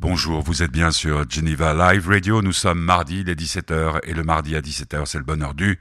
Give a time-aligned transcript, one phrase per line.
[0.00, 2.42] Bonjour, vous êtes bien sur Geneva Live Radio.
[2.42, 5.78] Nous sommes mardi, il est 17h, et le mardi à 17h, c'est le bonheur du.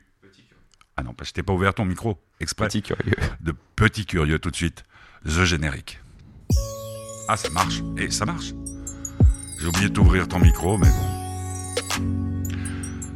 [0.96, 2.68] Ah non, je t'ai pas ouvert ton micro exprès.
[2.68, 3.16] Petit curieux.
[3.42, 4.84] De petit curieux tout de suite.
[5.26, 6.00] The générique.
[7.28, 7.82] Ah, ça marche.
[7.98, 8.54] Et ça marche.
[9.60, 11.14] J'ai oublié d'ouvrir ton micro, mais bon.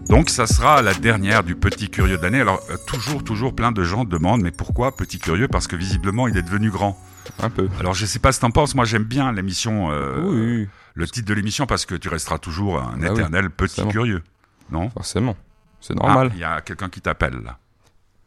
[0.09, 2.41] Donc ça sera la dernière du petit curieux d'année.
[2.41, 5.48] Alors euh, toujours, toujours plein de gens demandent mais pourquoi petit curieux?
[5.48, 6.98] Parce que visiblement il est devenu grand.
[7.39, 7.69] Un peu.
[7.79, 11.07] Alors je sais pas ce que t'en penses, moi j'aime bien l'émission, euh, Oui, le
[11.07, 13.91] titre de l'émission parce que tu resteras toujours un Bah oui, éternel petit forcément.
[13.91, 14.23] curieux.
[14.71, 14.89] Non?
[14.89, 15.35] Forcément.
[15.82, 16.32] C'est Ah, normal.
[16.33, 17.57] Il y a quelqu'un qui t'appelle là.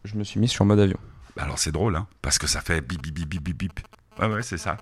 [0.05, 0.99] Je me suis mis sur mode avion.
[1.37, 3.81] Bah, Alors c'est drôle, hein, parce que ça fait bip bip bip bip bip.
[4.19, 4.77] Ouais ouais c'est ça.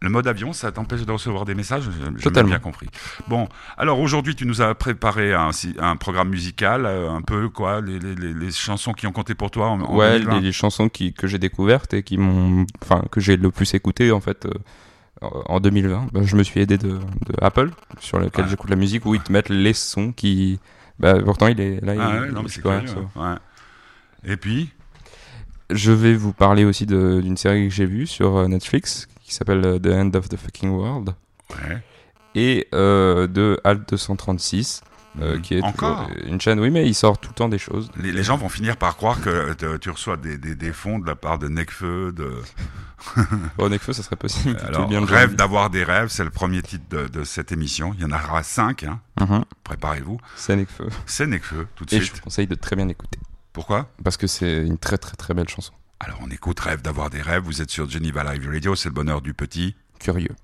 [0.00, 1.82] Le mode avion, ça t'empêche de recevoir des messages
[2.18, 2.86] J'ai- bien compris.
[3.26, 5.50] Bon, alors aujourd'hui, tu nous as préparé un,
[5.96, 9.50] programme musical, euh, un peu quoi, les, les- les- les chansons qui ont compté pour
[9.50, 10.34] toi en, en ouais, 2020.
[10.36, 13.74] les, les chansons qui, que j'ai découvertes et qui m'ont, enfin, que j'ai le plus
[13.74, 14.52] écouté en fait euh,
[15.46, 16.10] en 2020.
[16.12, 18.50] Bah, je me suis aidé de, de Apple sur lequel Ouais.
[18.52, 20.60] j'écoute la musique où ils te mettent les sons qui,
[21.00, 21.94] bah, pourtant il est là.
[21.98, 22.98] Ah il, ouais, non, il mais c'est ça.
[23.16, 23.34] ouais.
[24.32, 24.70] Et puis,
[25.70, 29.64] Je vais vous parler aussi d'une série que j'ai vue sur euh, Netflix qui s'appelle
[29.64, 31.14] euh, The End of the Fucking World
[31.50, 31.82] ouais.
[32.34, 34.82] et euh, de Alt 236
[35.20, 35.42] euh, Mhm.
[35.42, 36.60] qui est Encore une chaîne.
[36.60, 37.90] Oui, mais il sort tout le temps des choses.
[37.96, 40.98] les, les gens vont finir par croire que te- tu reçois des, des, des fonds
[41.00, 42.30] de la part de Necfeu, de
[43.56, 44.58] Bon, Nekfeu, ça serait possible.
[44.64, 47.94] alors bien rêve d'avoir des rêves, c'est le premier titre de, de cette émission.
[47.94, 49.00] Il y en aura cinq, hein.
[49.20, 49.44] Mhm.
[49.64, 50.18] préparez-vous.
[50.36, 50.88] C'est Nekfeu.
[51.06, 52.16] C'est Necfeu tout de Et je suite.
[52.16, 53.18] vous conseille de très bien écouter.
[53.52, 53.88] Pourquoi?
[54.04, 55.72] Parce que c'est une très très très belle chanson.
[56.00, 58.94] Alors on écoute Rêve d'avoir des rêves, vous êtes sur Geneva Live Radio, c'est le
[58.94, 59.74] bonheur du petit.
[59.98, 60.34] Curieux.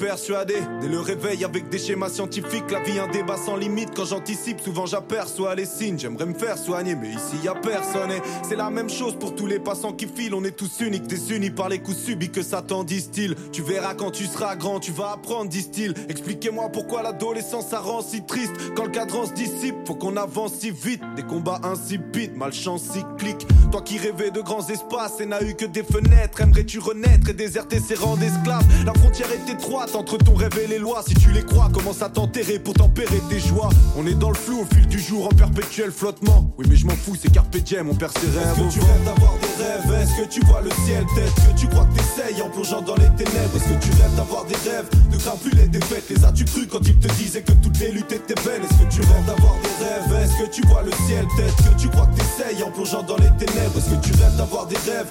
[0.00, 3.90] Persuader Dès le réveil avec des schémas scientifiques, la vie un débat sans limite.
[3.94, 5.98] Quand j'anticipe, souvent j'aperçois les signes.
[5.98, 8.10] J'aimerais me faire soigner mais ici y a personne.
[8.42, 10.34] C'est la même chose pour tous les passants qui filent.
[10.34, 13.34] On est tous uniques, désunis par les coups subis que Satan distille.
[13.52, 15.94] Tu verras quand tu seras grand, tu vas apprendre, disent-ils.
[16.08, 18.52] Expliquez-moi pourquoi l'adolescence ça rend si triste.
[18.74, 21.02] Quand le cadran se dissipe, faut qu'on avance si vite.
[21.16, 25.64] Des combats insipides, malchance cyclique Toi qui rêvais de grands espaces et n'as eu que
[25.64, 28.64] des fenêtres Aimerais-tu renaître et déserter ces rangs d'esclaves?
[28.84, 31.04] La frontière est étroite entre ton rêve et les lois.
[31.06, 33.70] Si tu les crois, commence à t'enterrer pour tempérer tes joies.
[33.96, 36.52] On est dans le flou au fil du jour en perpétuel flottement.
[36.58, 38.80] Oui mais je m'en fous, c'est carpe diem, on perd ses rêves Est-ce que tu
[38.80, 39.89] rêves d'avoir des rêves?
[40.00, 41.34] Est-ce que tu vois le ciel tête?
[41.34, 43.54] Que tu crois que t'essayes en plongeant dans les ténèbres?
[43.54, 46.08] Est-ce que tu rêves d'avoir des rêves Ne crains plus les défaites?
[46.08, 48.94] Les as-tu cru quand ils te disaient que toutes les luttes étaient belles Est-ce que
[48.94, 50.24] tu rêves d'avoir des rêves?
[50.24, 51.54] Est-ce que tu vois le ciel tête?
[51.56, 53.76] Que tu crois que t'essayes en plongeant dans les ténèbres?
[53.76, 55.10] Est-ce que tu rêves d'avoir des rêves?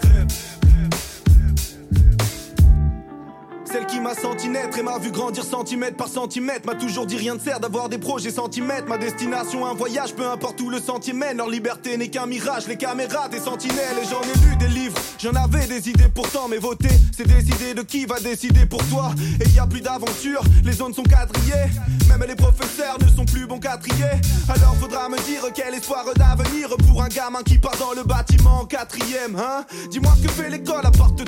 [3.71, 7.17] Celle qui m'a senti naître et m'a vu grandir centimètre par centimètre M'a toujours dit
[7.17, 8.87] rien ne sert d'avoir des projets centimètres.
[8.87, 12.67] Ma destination un voyage, peu importe où le sentier mène Leur liberté n'est qu'un mirage,
[12.67, 13.97] les caméras des sentinelles.
[14.01, 16.47] Et j'en ai lu des livres, j'en avais des idées pourtant.
[16.49, 19.11] Mais voter, c'est des idées de qui va décider pour toi?
[19.45, 21.69] Et y a plus d'aventure, les zones sont quadrillées.
[22.09, 24.09] Même les professeurs ne sont plus bons trier
[24.47, 28.61] Alors faudra me dire quel espoir d'avenir Pour un gamin qui part dans le bâtiment
[28.61, 29.63] en quatrième hein?
[29.91, 31.23] Dis-moi que fait l'école à part te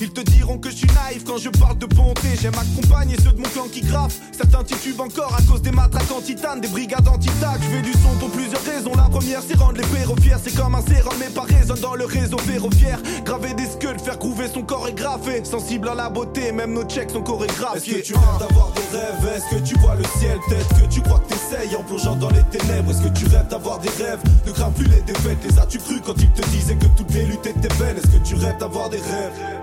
[0.00, 2.28] Ils te diront que je suis naïf quand je parle de bonté.
[2.40, 4.20] J'aime accompagner ceux de mon clan qui graffent.
[4.32, 7.60] Certains titubent encore à cause des matraques en titane Des brigades anti-tac.
[7.62, 8.92] Je fais du son pour plusieurs raisons.
[8.94, 9.84] La première c'est rendre les
[10.22, 12.98] fiers C'est comme un sérum mais pas résonne dans le réseau ferroviaire.
[13.24, 16.84] Graver des skulls, faire couver son corps est graffé Sensible à la beauté, même nos
[16.84, 18.00] checks sont chorégraphiés.
[18.00, 19.36] Est-ce que tu rêves d'avoir des rêves?
[19.36, 20.38] Est-ce que tu vois le ciel?
[20.48, 22.90] Tête que tu crois que t'essayes en plongeant dans les ténèbres.
[22.90, 24.20] Est-ce que tu rêves d'avoir des rêves?
[24.46, 25.38] Ne crains plus les défaites.
[25.48, 28.24] Les as-tu cru quand ils te disaient que toutes les luttes étaient belles Est-ce que
[28.24, 29.53] tu rêves d'avoir des rêves?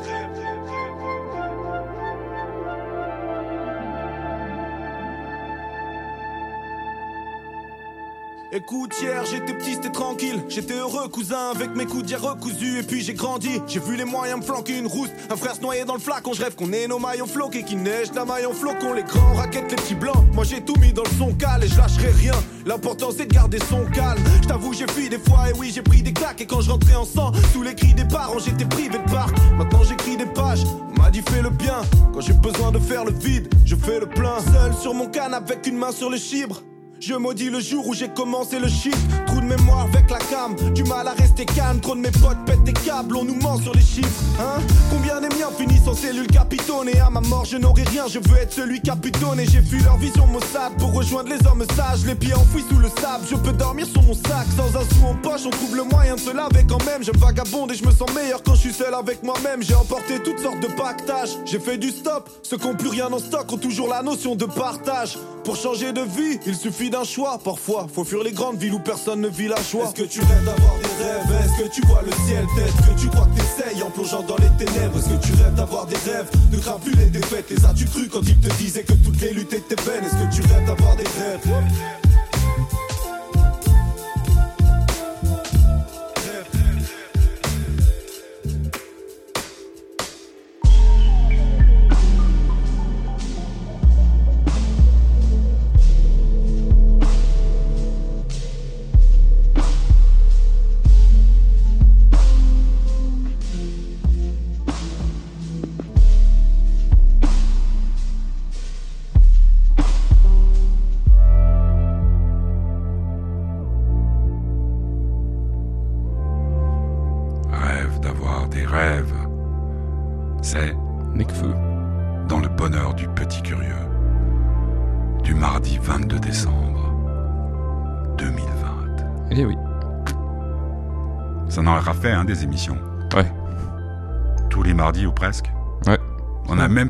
[8.53, 10.43] Écoute, hier j'étais petit, c'était tranquille.
[10.49, 12.79] J'étais heureux, cousin, avec mes coups d'hier recousus.
[12.79, 15.07] Et puis j'ai grandi, j'ai vu les moyens me flanquer une rousse.
[15.29, 17.77] Un frère se noyer dans le flacon, je rêve qu'on ait nos maillons floqués, qui
[17.77, 18.91] neige la maille en flocon.
[18.91, 20.25] Les grands raquettes, les petits blancs.
[20.33, 22.33] Moi j'ai tout mis dans le son cal et je lâcherai rien.
[22.65, 24.21] L'important c'est de garder son calme.
[24.41, 26.41] Je t'avoue, j'ai fui des fois, et oui, j'ai pris des claques.
[26.41, 29.33] Et quand je rentrais en sang, sous les cris des parents, j'étais privé de parc.
[29.57, 31.83] Maintenant j'écris des pages, on m'a dit fais le bien.
[32.13, 34.39] Quand j'ai besoin de faire le vide, je fais le plein.
[34.41, 36.61] Seul sur mon canne avec une main sur le chibre.
[37.01, 38.95] Je maudis le jour où j'ai commencé le shit.
[39.25, 39.45] Trou de
[39.79, 40.55] avec la cam.
[40.73, 43.57] Du mal à rester calme, trop de mes potes pètent des câbles, on nous ment
[43.57, 44.61] sur les chiffres, hein.
[44.89, 48.19] Combien des miens finissent en cellule capitone et à ma mort je n'aurai rien, je
[48.19, 48.95] veux être celui a
[49.39, 52.77] et J'ai fui leur vision maussade pour rejoindre les hommes sages, les pieds enfouis sous
[52.77, 53.25] le sable.
[53.29, 56.15] Je peux dormir sur mon sac sans un sou en poche, on trouve le moyen
[56.15, 57.03] de se laver quand même.
[57.03, 59.63] Je vagabonde et je me sens meilleur quand je suis seul avec moi-même.
[59.63, 62.29] J'ai emporté toutes sortes de pactages, j'ai fait du stop.
[62.43, 65.17] Ceux qui n'ont plus rien en stock ont toujours la notion de partage.
[65.43, 67.39] Pour changer de vie, il suffit d'un choix.
[67.43, 70.43] Parfois, faut fuir les grandes villes où personne ne vit la Est-ce que tu rêves
[70.43, 71.45] d'avoir des rêves?
[71.45, 72.45] Est-ce que tu vois le ciel?
[72.55, 74.97] Tête Que tu crois que t'essayes en plongeant dans les ténèbres.
[74.97, 76.29] Est-ce que tu rêves d'avoir des rêves?
[76.51, 79.33] Ne crains plus les défaites Les as-tu cru quand ils te disaient que toutes les
[79.33, 82.00] luttes étaient peines Est-ce que tu rêves d'avoir des rêves?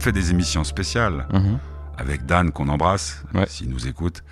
[0.01, 1.59] Fait des émissions spéciales mhm.
[1.97, 4.23] avec Dan qu'on embrasse, s'il nous écoute.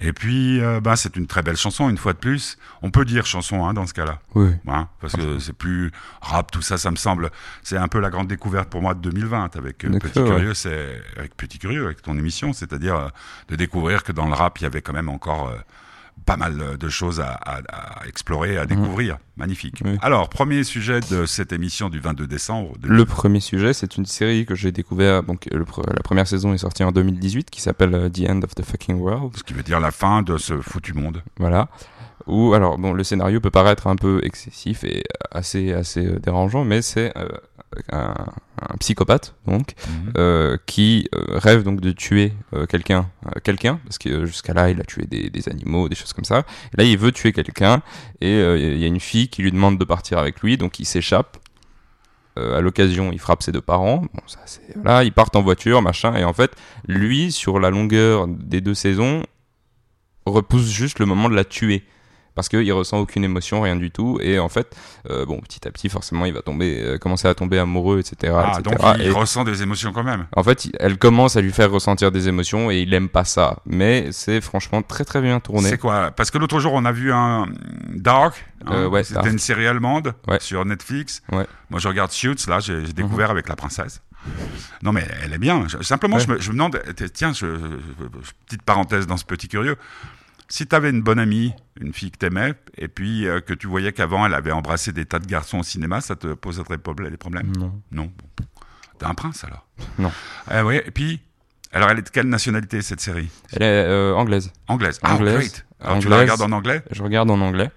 [0.00, 2.56] Et puis, euh, bah, c'est une très belle chanson, une fois de plus.
[2.82, 4.20] On peut dire chanson hein, dans ce cas-là.
[4.34, 4.50] Oui.
[4.68, 5.90] Hein, parce que c'est plus
[6.20, 7.30] rap, tout ça, ça me semble.
[7.64, 11.02] C'est un peu la grande découverte pour moi de 2020 avec euh, Petit Curieux, c'est
[11.16, 13.08] avec Petit Curieux, avec ton émission, c'est-à-dire euh,
[13.48, 15.52] de découvrir que dans le rap, il y avait quand même encore
[16.28, 17.62] pas mal de choses à,
[18.06, 18.68] explorer, à mhm.
[18.68, 19.16] découvrir.
[19.38, 19.82] Magnifique.
[20.02, 22.74] Alors, premier sujet de cette émission du 22 décembre.
[22.82, 25.22] Le premier sujet, c'est une série que j'ai découvert.
[25.22, 28.62] Donc, la première saison est sortie en 2018, qui s'appelle euh, The End of the
[28.62, 29.36] Fucking World.
[29.38, 31.22] Ce qui veut dire la fin de ce foutu monde.
[31.38, 31.68] Voilà.
[32.26, 36.64] Ou alors, bon, le scénario peut paraître un peu excessif et assez assez euh, dérangeant,
[36.64, 37.28] mais c'est euh,
[37.92, 38.14] un,
[38.80, 40.12] psychopathe donc mhm.
[40.18, 43.10] euh, qui euh, rêve donc de tuer euh, quelqu'un
[43.44, 46.44] quelqu'un parce que jusqu'à là il a tué des, des, animaux des choses comme ça.
[46.72, 47.82] Et là il veut tuer quelqu'un
[48.20, 50.86] et il y a une fille qui lui demande de partir avec lui donc il
[50.86, 51.36] s'échappe.
[52.36, 53.98] À l'occasion il frappe ses deux parents.
[53.98, 56.52] Bon ça c'est voilà ils partent en voiture machin et en fait
[56.86, 59.24] lui sur la longueur des deux saisons
[60.24, 61.84] repousse juste le moment de la tuer
[62.38, 64.20] parce qu'il ressent aucune émotion, rien du tout.
[64.22, 64.76] Et en fait,
[65.10, 68.32] euh, bon, petit à petit, forcément, il va tomber, euh, commencer à tomber amoureux, etc.
[68.32, 70.28] Ah, donc il ressent des émotions quand même.
[70.36, 73.56] En fait, elle commence à lui faire ressentir des émotions et il aime pas ça.
[73.66, 75.68] Mais c'est franchement très très bien tourné.
[75.68, 76.12] C'est quoi?
[76.12, 77.46] Parce que l'autre jour, on a vu un
[77.88, 78.46] Dark.
[78.66, 81.24] Hein, euh, ouais, C'était une série allemande sur Netflix.
[81.32, 81.46] Ouais.
[81.70, 82.46] Moi, je regarde Suits.
[82.46, 83.32] Là, j'ai découvert mhm.
[83.32, 84.00] avec la princesse.
[84.84, 85.66] Non, mais elle est bien.
[85.80, 86.80] Simplement, je, me, je, me, demande,
[87.14, 87.46] tiens, je,
[88.46, 89.76] petite parenthèse dans ce petit curieux
[90.48, 93.66] si tu avais une bonne amie, une fille que t'aimais, et puis euh, que tu
[93.66, 97.16] voyais qu'avant elle avait embrassé des tas de garçons au cinéma, ça te poserait des
[97.16, 97.52] problèmes?
[97.56, 97.72] Non.
[97.92, 98.10] Non.
[98.98, 99.66] T'es un prince alors?
[99.98, 100.10] Non.
[100.64, 101.20] Oui, et puis,
[101.72, 103.28] alors elle est de quelle nationalité cette série?
[103.52, 104.52] Elle est euh, anglaise.
[104.68, 104.98] Anglaise.
[105.02, 105.64] Ah, anglaise.
[105.80, 106.82] Alors tu la regardes en anglais?
[106.90, 107.70] Je regarde en anglais.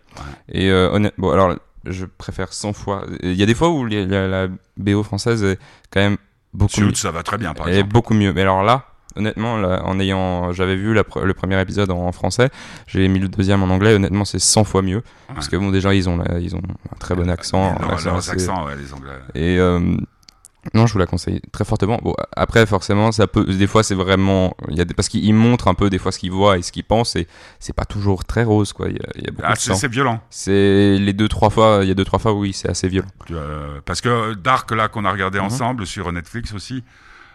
[0.50, 3.06] Et euh, honnêtement, bon, alors je préfère 100 fois.
[3.22, 4.48] Il y a des fois où la,
[4.78, 5.60] BO française est
[5.92, 6.18] quand même
[6.54, 6.94] beaucoup mieux.
[6.96, 8.34] ça va très bien par Elle est beaucoup mieux.
[8.34, 12.50] Mais alors là, honnêtement, en ayant, j'avais vu le premier épisode en, français,
[12.88, 13.94] j'ai mis le deuxième en anglais.
[13.96, 15.02] Honnêtement, c'est 100 fois mieux
[15.34, 17.76] parce que bon, déjà ils ont, ils ont un très bon accent.
[18.04, 19.12] Leurs accents, ouais, les Anglais.
[19.36, 19.80] Et euh,
[20.74, 22.00] non, je vous la conseille très fortement.
[22.02, 25.34] Bon, après, forcément, ça peut, des fois, c'est vraiment, il y a des, parce qu'il
[25.34, 27.28] montre un peu des fois ce qu'il voit et ce qu'il pense, et
[27.60, 28.88] c'est pas toujours très rose, quoi.
[28.90, 30.22] Il y a, beaucoup ah, c'est violent.
[30.30, 33.08] C'est les deux trois fois, il y a deux trois fois, oui, c'est assez violent.
[33.32, 35.46] Euh, parce que Dark, là, qu'on a regardé mhm.
[35.46, 36.84] ensemble sur Netflix aussi,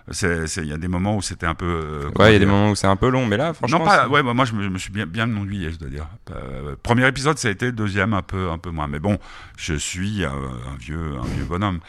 [0.08, 1.66] il y a des moments où c'était un peu.
[1.66, 3.80] Euh, ouais, il y a des moments où c'est un peu long, mais là, franchement.
[3.80, 4.08] Non, pas.
[4.08, 6.06] Ouais, moi, je me, suis bien, bien ennuyé, je dois dire.
[6.30, 7.72] Euh, premier épisode, ça a été.
[7.72, 8.86] Deuxième, un peu, un peu moins.
[8.86, 9.18] Mais bon,
[9.56, 10.32] je suis un,
[10.78, 11.80] vieux, un vieux bonhomme.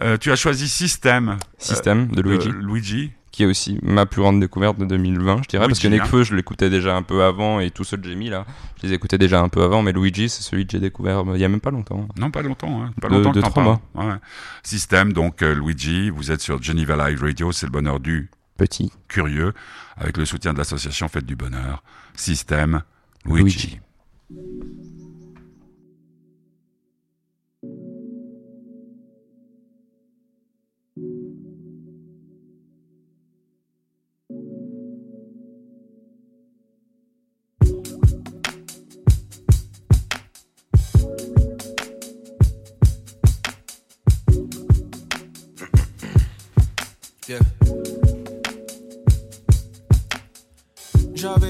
[0.00, 1.36] Euh, tu as choisi System.
[1.58, 2.48] System de Luigi.
[2.48, 6.22] Luigi qui est aussi ma plus grande découverte de 2020, je dirais, parce que Nekfeu,
[6.22, 8.46] je l'écoutais déjà un peu avant, et tout ceux que j'ai mis là,
[8.80, 11.38] je les écoutais déjà un peu avant, mais Luigi, c'est celui que j'ai découvert il
[11.38, 12.08] y a même pas longtemps.
[12.16, 12.94] Non, pas longtemps, hein.
[12.98, 13.32] pas longtemps.
[13.32, 13.80] De, trois mois.
[13.94, 14.14] Ouais.
[14.62, 18.90] Système, donc euh, Luigi, vous êtes sur Geneva Live Radio, c'est le bonheur du petit
[19.06, 19.52] curieux,
[19.98, 21.82] avec le soutien de l'association Fête du Bonheur.
[22.14, 22.84] Système,
[23.26, 23.80] Luigi.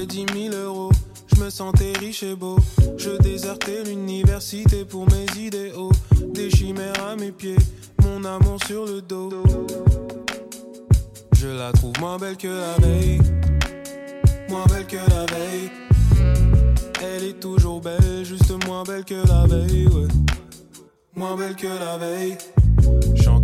[0.09, 0.91] J'avais 10 000 euros,
[1.35, 2.57] je me sentais riche et beau.
[2.97, 5.91] Je désertais l'université pour mes idéaux.
[6.33, 7.57] Des chimères à mes pieds,
[8.03, 9.31] mon amour sur le dos.
[11.33, 13.21] Je la trouve moins belle que la veille,
[14.49, 15.71] moins belle que la veille.
[17.03, 20.09] Elle est toujours belle, juste moins belle que la veille, ouais.
[21.15, 22.37] Moins belle que la veille.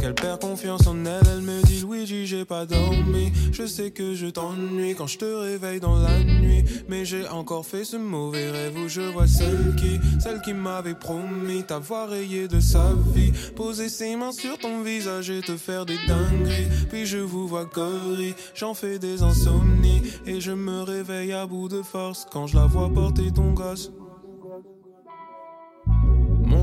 [0.03, 3.31] Qu'elle perd confiance en elle, elle me dit Luigi j'ai pas dormi.
[3.53, 6.65] Je sais que je t'ennuie quand je te réveille dans la nuit.
[6.89, 10.97] Mais j'ai encore fait ce mauvais rêve où je vois celle qui Celle qui m'avait
[10.97, 13.31] promis t'avoir rayé de sa vie.
[13.55, 16.67] Poser ses mains sur ton visage et te faire des dingueries.
[16.89, 20.03] Puis je vous vois gorille, j'en fais des insomnies.
[20.27, 23.93] Et je me réveille à bout de force quand je la vois porter ton gosse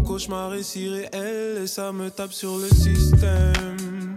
[0.09, 4.15] cauchemar est si réel et ça me tape sur le système.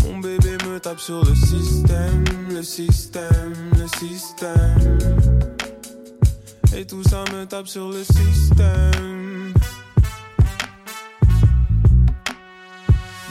[0.00, 4.98] Mon bébé me tape sur le système, le système, le système.
[6.76, 9.52] Et tout ça me tape sur le système.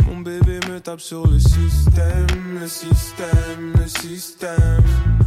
[0.05, 2.27] Mon bébé me tape sur le système,
[2.59, 5.23] le système, le système.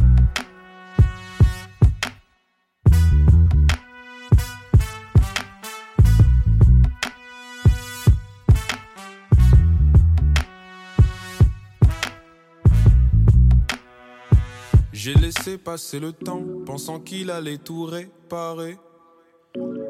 [15.55, 18.77] Passer le temps, pensant qu'il allait tout réparer.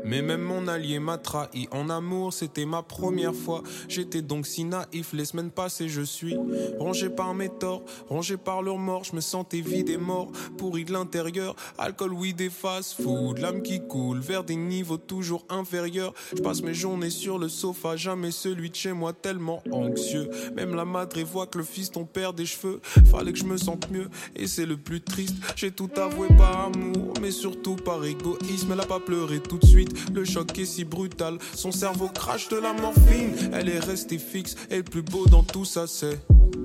[0.07, 3.61] Mais même mon allié m'a trahi en amour, c'était ma première fois.
[3.89, 6.37] J'étais donc si naïf, les semaines passées, je suis
[6.79, 9.03] rongé par mes torts, rongé par leurs morts.
[9.03, 11.55] Je me sentais vide et mort, pourri de l'intérieur.
[11.77, 16.13] Alcool, oui, des fast-food, l'âme qui coule vers des niveaux toujours inférieurs.
[16.35, 20.29] Je passe mes journées sur le sofa, jamais celui de chez moi, tellement anxieux.
[20.55, 22.79] Même la madre voit que le fils ton perd des cheveux.
[23.11, 25.35] Fallait que je me sente mieux, et c'est le plus triste.
[25.57, 28.71] J'ai tout avoué par amour, mais surtout par égoïsme.
[28.71, 29.96] Elle a pas pleuré tout de suite.
[30.13, 33.35] Le choc est si brutal, son cerveau crache de la morphine.
[33.53, 36.19] Elle est restée fixe, et le plus beau dans tout ça, c'est,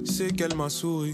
[0.04, 1.12] c'est qu'elle m'a souri.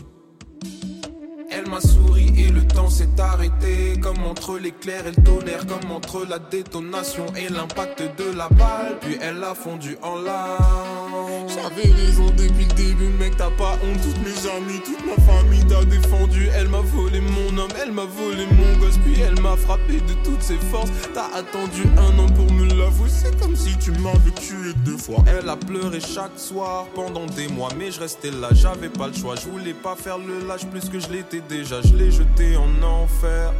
[1.51, 3.99] Elle m'a souri et le temps s'est arrêté.
[4.01, 8.99] Comme entre l'éclair et le tonnerre Comme entre la détonation et l'impact de la balle.
[9.01, 11.28] Puis elle a fondu en larmes
[11.61, 14.01] J'avais raison depuis le début mec t'as pas honte.
[14.03, 16.49] Toutes mes amis, toute ma famille t'a défendu.
[16.55, 18.99] Elle m'a volé mon homme, elle m'a volé mon gosse.
[18.99, 20.91] Puis elle m'a frappé de toutes ses forces.
[21.15, 23.09] T'as attendu un an pour me l'avouer.
[23.09, 25.25] C'est comme si tu m'avais tué deux fois.
[25.27, 27.71] Elle a pleuré chaque soir pendant des mois.
[27.77, 29.35] Mais je restais là, j'avais pas le choix.
[29.35, 32.83] Je voulais pas faire le lâche plus que je l'étais déjà, je l'ai jeté en
[32.83, 33.53] enfer.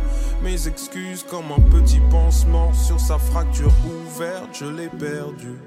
[0.43, 5.59] Mes excuses comme un petit pansement sur sa fracture ouverte, je l'ai perdu.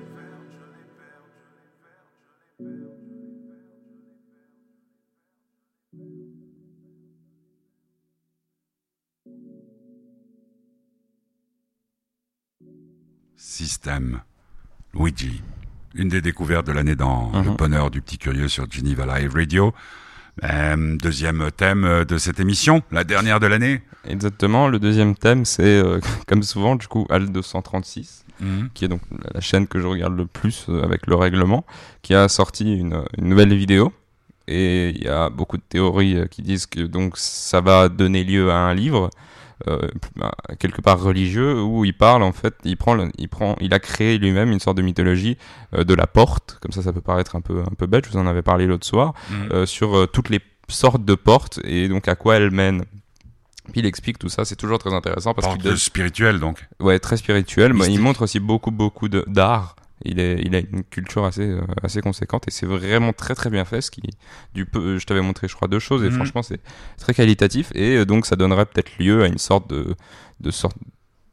[13.43, 14.21] Système.
[14.93, 15.41] Luigi.
[15.95, 17.55] Une des découvertes de l'année dans Le Mhm.
[17.55, 19.73] bonheur du petit curieux sur Geneva Live Radio.
[20.43, 23.81] Euh, deuxième thème de cette émission, la dernière de l'année.
[24.07, 24.67] Exactement.
[24.67, 28.25] Le deuxième thème, c'est euh, comme souvent, du coup, Al 236,
[28.75, 29.01] qui est donc
[29.33, 31.65] la chaîne que je regarde le plus euh, avec le règlement,
[32.03, 33.91] qui a sorti une, une nouvelle vidéo.
[34.47, 38.23] Et il y a beaucoup de théories euh, qui disent que donc ça va donner
[38.23, 39.09] lieu à un livre.
[39.67, 43.55] Euh, bah, quelque part religieux où il parle en fait il prend le- il prend
[43.61, 45.37] il a créé lui-même une sorte de mythologie
[45.75, 48.11] euh, de la porte comme ça ça peut paraître un peu un peu bête je
[48.11, 49.49] vous en avais parlé l'autre soir Mhm.
[49.51, 52.85] euh, sur toutes les sortes de portes et donc à quoi elles mènent.
[53.71, 56.67] Puis il explique tout ça, c'est toujours très intéressant parce qu'il spirituelle donc.
[56.79, 59.75] ouais très spirituel, mais il montre aussi beaucoup beaucoup d'art.
[60.05, 63.49] Il, est, il a une culture assez euh, assez conséquente et c'est vraiment très très
[63.49, 63.81] bien fait.
[63.81, 64.01] Ce qui
[64.53, 66.15] du peu, je t'avais montré je crois deux choses et Mhm.
[66.15, 66.59] franchement c'est
[66.97, 69.95] très qualitatif et euh, donc ça donnerait peut-être lieu à une sorte de
[70.39, 70.75] de sorte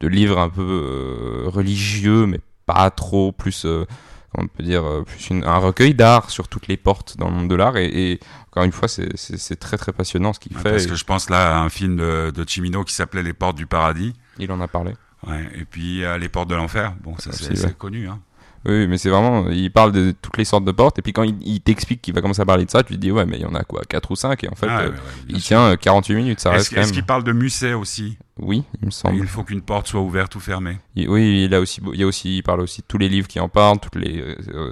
[0.01, 5.31] de livre un peu euh, religieux mais pas trop plus comment on peut dire plus
[5.31, 8.21] une- un recueil d'art sur toutes les portes dans le monde de l'art et, et
[8.51, 9.17] encore une fois c'est-
[9.59, 11.71] très très passionnant ce qu'il Ouais, fait Parce et que je pense là à un
[11.71, 14.13] film de, de Cimino qui s'appelait Les Portes du Paradis.
[14.39, 14.93] il en a parlé
[15.27, 16.95] Ouais, et puis Les Portes de l'Enfer.
[17.03, 17.57] Bon, ça c'est ouais.
[17.57, 18.07] c'est connu.
[18.07, 18.21] Hein.
[18.67, 21.23] Oui mais c'est vraiment il parle de toutes les sortes de portes et puis quand
[21.23, 23.37] il, il t'explique qu'il va commencer à parler de ça tu te dis ouais mais
[23.37, 25.01] il y en a quoi 4 ou 5 et en fait Ah, euh, ouais, ouais,
[25.27, 25.49] bien il sûr.
[25.49, 28.19] tient euh, 48 minutes ça Est-ce reste est-ce même qu'il parle de Musset aussi?
[28.41, 29.17] Oui, il me semble.
[29.17, 30.79] Il faut qu'une porte soit ouverte ou fermée.
[30.97, 33.27] oui, il a aussi, il y a aussi, il parle aussi de tous les livres
[33.27, 34.71] qui en parlent, toutes les, euh,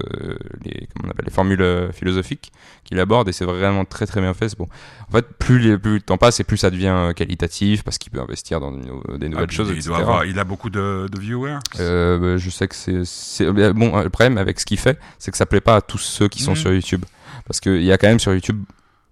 [0.64, 2.52] les, comment on appelle, les formules euh, philosophiques
[2.84, 4.56] qu'il aborde, et c'est vraiment très très bien fait.
[4.56, 4.68] Bon,
[5.08, 7.98] en fait, plus, les, plus le temps passe, et plus ça devient euh, qualitatif parce
[7.98, 9.72] qu'il peut investir dans des nouvelles ah, choses.
[9.74, 11.58] Il, doit avoir, il a beaucoup de, de viewers.
[11.76, 14.00] Bah, je sais que c'est, bon.
[14.00, 16.42] Le problème avec ce qu'il fait, c'est que ça plaît pas à tous ceux qui
[16.42, 16.56] sont mmh.
[16.56, 17.04] sur YouTube,
[17.46, 18.62] parce qu'il y a quand même sur YouTube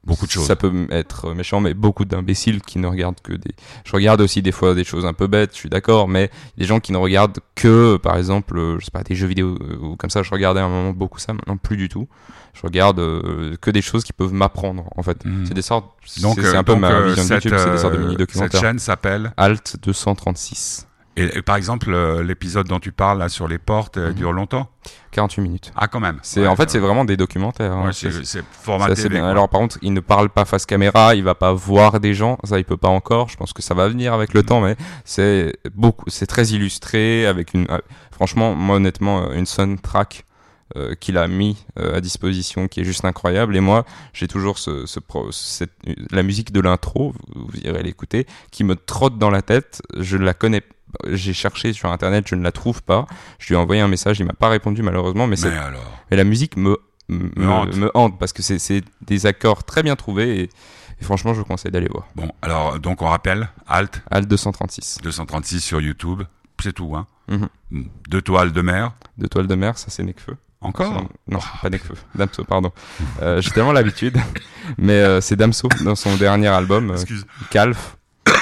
[0.06, 0.46] Beaucoup de choses.
[0.46, 3.52] Ça peut être méchant, mais beaucoup d'imbéciles qui ne regardent que des.
[3.84, 6.66] Je regarde aussi des fois des choses un peu bêtes, je suis d'accord, mais des
[6.66, 9.78] gens qui ne regardent que, par exemple, euh, je sais pas, des jeux vidéo euh,
[9.78, 10.22] ou comme ça.
[10.22, 12.06] Je regardais à un moment beaucoup ça, maintenant plus du tout.
[12.52, 15.24] Je regarde euh, que des choses qui peuvent m'apprendre, en fait.
[15.24, 15.46] Hmm.
[15.46, 15.90] C'est des sortes.
[16.20, 18.60] Donc, c'est un peu ma vision de YouTube, c'est des sortes de mini documentaires.
[18.60, 20.86] Cette chaîne s'appelle Alt 236.
[21.16, 24.14] Et, par exemple, l'épisode dont tu parles là sur les portes mhm.
[24.14, 24.68] dure longtemps
[25.12, 25.72] 48 minutes.
[25.76, 26.18] Ah, quand même.
[26.22, 27.72] C'est en fait, c'est vraiment des documentaires.
[27.72, 27.90] Hein.
[27.92, 29.08] c'est formaté.
[29.08, 29.26] Bien.
[29.26, 32.38] Alors, par contre, il ne parle pas face caméra, il va pas voir des gens,
[32.42, 33.28] ça, il peut pas encore.
[33.28, 34.46] Je pense que ça va venir avec le mhm.
[34.46, 37.66] temps, mais c'est beaucoup, c'est très illustré avec une.
[37.70, 37.78] Euh,
[38.10, 40.24] franchement, moi, honnêtement, euh, une soundtrack.
[40.76, 44.86] Euh, qu'il a mis à disposition qui est juste incroyable et moi j'ai toujours ce,
[44.86, 44.98] ce
[45.30, 45.72] cette,
[46.10, 50.16] la musique de l'intro vous, vous irez l'écouter qui me trotte dans la tête je
[50.16, 50.62] la connais
[51.10, 53.06] j'ai cherché sur internet, je ne la trouve pas.
[53.38, 56.04] Je lui ai envoyé un message, il m'a pas répondu malheureusement, mais, mais, alors...
[56.10, 56.78] mais la musique me,
[57.08, 58.18] me, hante.
[58.18, 60.50] parce que c'est des accords très bien trouvés et,
[61.00, 62.06] franchement je vous conseille d'aller voir.
[62.14, 64.98] Bon, alors donc on rappelle, Alt Alt 236.
[65.02, 66.22] 236 sur YouTube,
[66.62, 67.06] c'est tout, hein.
[67.28, 67.48] Mhm.
[68.08, 68.92] Deux toiles de mer.
[69.18, 70.36] Deux toiles de mer, ça c'est Necfeu.
[70.64, 72.72] Encore Non, pas Necfeu, Damso, pardon.
[73.20, 74.18] euh, J'ai tellement l'habitude,
[74.78, 76.96] mais euh, c'est Damso dans son dernier album, euh,
[77.50, 77.98] Calf.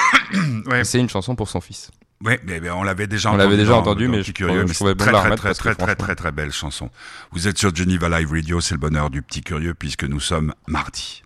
[0.67, 0.83] ouais.
[0.85, 1.91] C'est une chanson pour son fils.
[2.25, 3.43] Oui, mais, on l'avait déjà on entendu.
[3.43, 6.15] l'avait déjà entendu, mais je, curieux, je trouvais bon très, la très, très, très, très,
[6.15, 6.89] très belle chanson.
[7.33, 10.53] Vous êtes sur Geneva Live Radio, c'est le bonheur du petit curieux puisque nous sommes
[10.65, 11.23] mardi.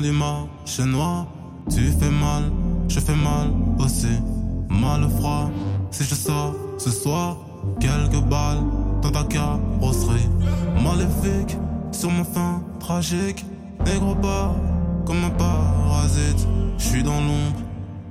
[0.00, 0.84] Viens du marché
[1.70, 2.44] tu fais mal,
[2.88, 3.50] je fais mal
[3.80, 4.06] aussi.
[4.68, 5.50] Mal froid,
[5.90, 7.36] si je sors ce soir,
[7.80, 8.62] quelques balles
[9.02, 10.28] dans ta carrosserie.
[10.84, 11.56] Maléfique,
[11.90, 13.44] sur mon fin tragique,
[13.84, 14.54] négro pas
[15.04, 16.46] comme un parasite.
[16.78, 17.60] Je suis dans l'ombre,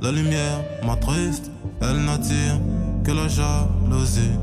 [0.02, 2.60] la lumière m'attriste, elle n'attire
[3.06, 4.36] que la jalousie.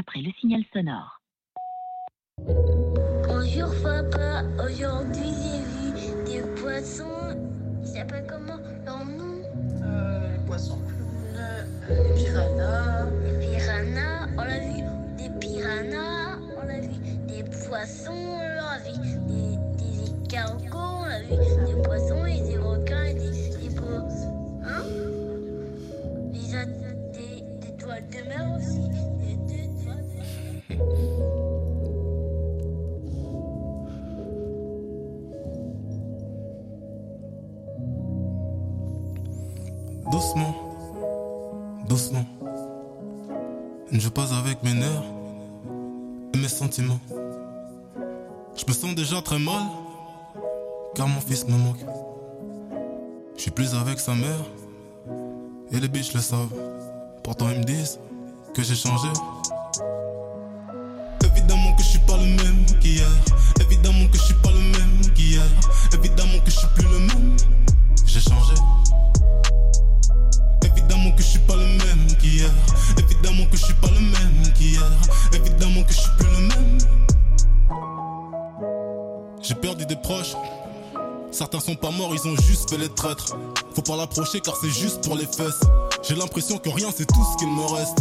[0.00, 1.20] Après le signal sonore.
[3.28, 7.36] Bonjour papa, aujourd'hui j'ai vu des poissons.
[7.82, 9.42] Ils s'appellent comment leur nom?
[9.82, 10.80] Euh, Les poissons.
[11.34, 11.52] Le,
[11.92, 13.10] les piranhas.
[13.24, 14.80] Les piranhas, on a vu
[15.18, 18.38] des piranhas, on a vu des poissons,
[44.00, 45.04] Je pose avec mes nerfs
[46.32, 46.98] et mes sentiments.
[48.56, 49.62] Je me sens déjà très mal,
[50.94, 51.84] car mon fils me manque.
[53.36, 54.42] Je suis plus avec sa mère,
[55.70, 56.48] et les biches le savent.
[57.22, 58.00] Pourtant ils me disent
[58.54, 59.08] que j'ai changé.
[61.22, 63.06] Évidemment que je suis pas le même qu'hier.
[63.60, 65.44] Évidemment que je suis pas le même qu'hier.
[65.92, 67.36] Évidemment que je suis plus le même.
[68.06, 68.54] J'ai changé.
[70.64, 71.89] Évidemment que je suis pas le même.
[73.22, 74.82] Évidemment que je suis pas le même qu'hier.
[75.34, 76.78] Évidemment que je suis plus le même.
[79.42, 80.34] J'ai perdu des proches.
[81.30, 83.36] Certains sont pas morts, ils ont juste fait les traîtres.
[83.74, 85.60] Faut pas l'approcher car c'est juste pour les fesses.
[86.08, 87.98] J'ai l'impression que rien c'est tout ce qu'il me reste.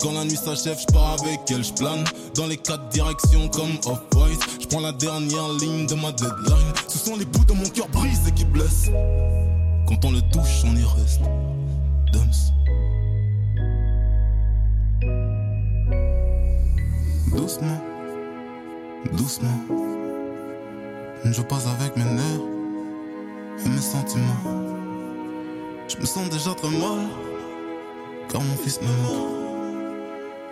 [0.00, 3.76] Quand la nuit s'achève, je pars avec elle, je plane dans les quatre directions comme
[3.84, 4.40] off-white.
[4.62, 6.72] Je prends la dernière ligne de ma deadline.
[6.88, 8.90] Ce sont les bouts de mon cœur brisés qui blessent.
[9.86, 11.20] Quand on le touche, on y reste.
[12.12, 12.54] Dumps.
[17.34, 17.80] Doucement,
[19.12, 19.60] doucement.
[21.24, 22.40] Je passe avec mes nerfs
[23.64, 24.22] et mes sentiments.
[25.88, 27.08] Je me sens déjà très mal,
[28.30, 29.34] car mon fils me manque.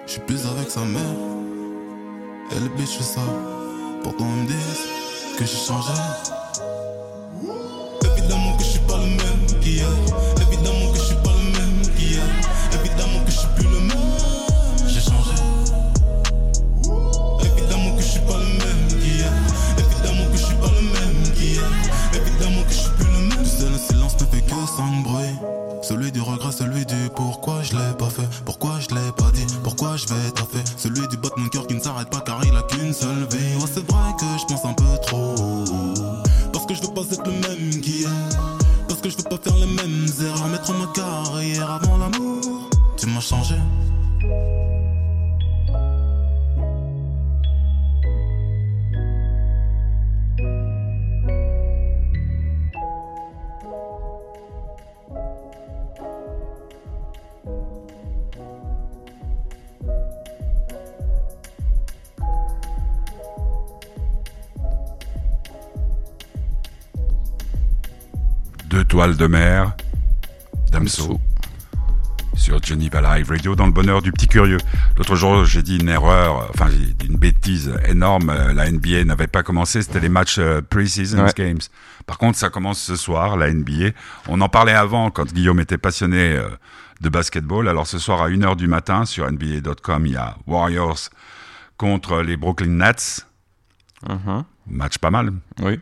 [0.06, 1.00] Je suis plus avec sa mère,
[2.50, 3.20] elle est bitch ça.
[4.02, 5.92] Pourtant ils me disent que j'ai changé.
[39.56, 40.48] Les mêmes erreurs.
[40.48, 42.68] Mettre ma carrière avant l'amour.
[42.96, 43.56] Tu m'as changé.
[69.02, 69.72] Deux toiles de mer,
[70.70, 71.18] Damso,
[72.36, 74.58] sur Geneva Live Radio dans le bonheur du petit curieux.
[74.96, 78.30] L'autre jour, j'ai dit une erreur, enfin j'ai dit une bêtise énorme.
[78.30, 81.32] euh, La NBA n'avait pas commencé, c'était les matchs euh, pre-season Ouais.
[81.36, 81.58] games.
[82.06, 83.90] Par contre, ça commence ce soir, la NBA.
[84.28, 86.48] On en parlait avant quand Guillaume était passionné euh,
[87.00, 87.68] de basketball.
[87.68, 91.08] Alors ce soir à 1h du matin sur NBA.com, il y a Warriors
[91.76, 93.26] contre les Brooklyn Nets.
[94.08, 94.44] Mhm.
[94.68, 95.32] Match pas mal.
[95.60, 95.80] Oui.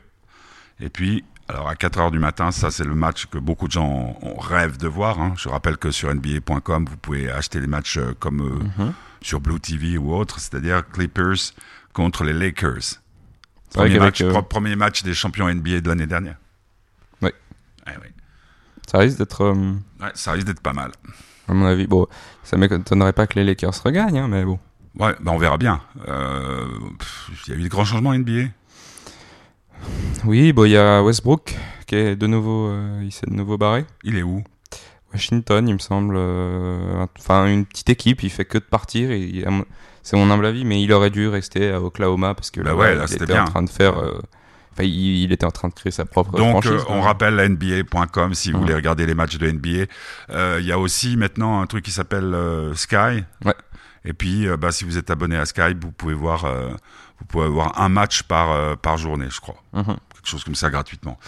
[0.83, 3.73] Et puis, alors à 4 heures du matin, ça c'est le match que beaucoup de
[3.73, 5.21] gens ont- rêvent de voir.
[5.21, 5.35] hein.
[5.37, 8.93] Je rappelle que sur NBA.com, vous pouvez acheter les matchs euh, comme euh, Mhm.
[9.21, 11.53] sur Blue TV ou autre, c'est-à-dire Clippers
[11.93, 13.01] contre les Lakers.
[13.75, 16.37] Premier match, euh, premier match des champions NBA de l'année dernière.
[17.23, 17.31] Oui.
[17.87, 18.09] Eh oui.
[18.91, 19.55] Ça risque d'être, euh,
[20.01, 20.91] Ouais, ça risque d'être pas mal.
[21.49, 22.07] à mon avis, bon,
[22.45, 24.59] ça m'étonnerait pas que les Lakers regagnent, hein, mais bon.
[24.99, 25.81] Ouais, bah on verra bien.
[26.07, 28.49] Il y a eu de grands changements en NBA.
[30.25, 33.59] Oui, bon, il y a Westbrook qui est de nouveau, euh, il s'est de nouveau
[33.59, 33.85] barré.
[34.05, 34.45] Il est où?
[35.13, 39.11] Washington, il me semble, euh, enfin une petite équipe, il fait que de partir.
[39.11, 39.45] Et,
[40.03, 42.77] c'est mon humble avis, mais il aurait dû rester à Oklahoma parce que Bah là,
[42.77, 43.43] ouais, là, il était bien.
[43.43, 44.19] en train de faire, euh,
[44.73, 46.85] enfin, il, il était en train de créer sa propre Donc, franchise.
[46.89, 49.87] on rappelle la NBA.com si vous voulez regarder les matchs de NBA.
[50.31, 53.25] Euh, Il y a aussi maintenant un truc qui s'appelle euh, Sky.
[53.45, 53.55] Ouais.
[54.05, 56.47] Et puis, euh, bah, si vous êtes abonné à Sky, vous pouvez voir,
[57.21, 59.57] vous pouvez voir un match par euh, par journée, je crois.
[59.73, 59.97] Mhm.
[60.15, 61.19] Quelque chose comme ça gratuitement,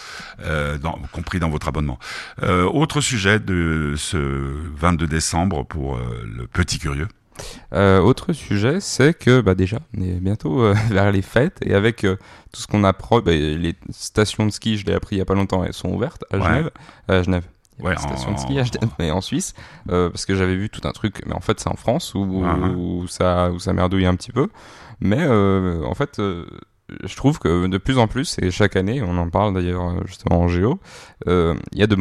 [0.45, 1.99] euh, dans, compris dans votre abonnement.
[2.43, 6.01] Euh, autre sujet de ce 22 décembre pour euh,
[6.31, 7.09] le petit curieux.
[7.73, 11.75] Euh, autre sujet, c'est que bah, déjà, on est bientôt euh, vers les fêtes et
[11.75, 12.17] avec euh,
[12.53, 15.25] tout ce qu'on apprend, bah, les stations de ski, je l'ai appris il y a
[15.25, 16.43] pas longtemps, elles sont ouvertes à Ouais.
[16.45, 16.71] Genève.
[17.09, 17.45] À Genève.
[17.79, 19.55] Il y a Ouais, pas de station en- de ski à Genève, mais en Suisse,
[19.89, 22.69] parce que j'avais vu tout un truc, mais en fait c'est en France où, Ouais.
[22.77, 24.49] où ça, où ça merdouille un petit peu.
[25.05, 26.47] Mais euh, en fait, euh,
[27.05, 30.01] je trouve que de plus en plus, et chaque année, on en parle d'ailleurs euh,
[30.07, 30.79] justement en géo,
[31.27, 31.97] euh, il y a de,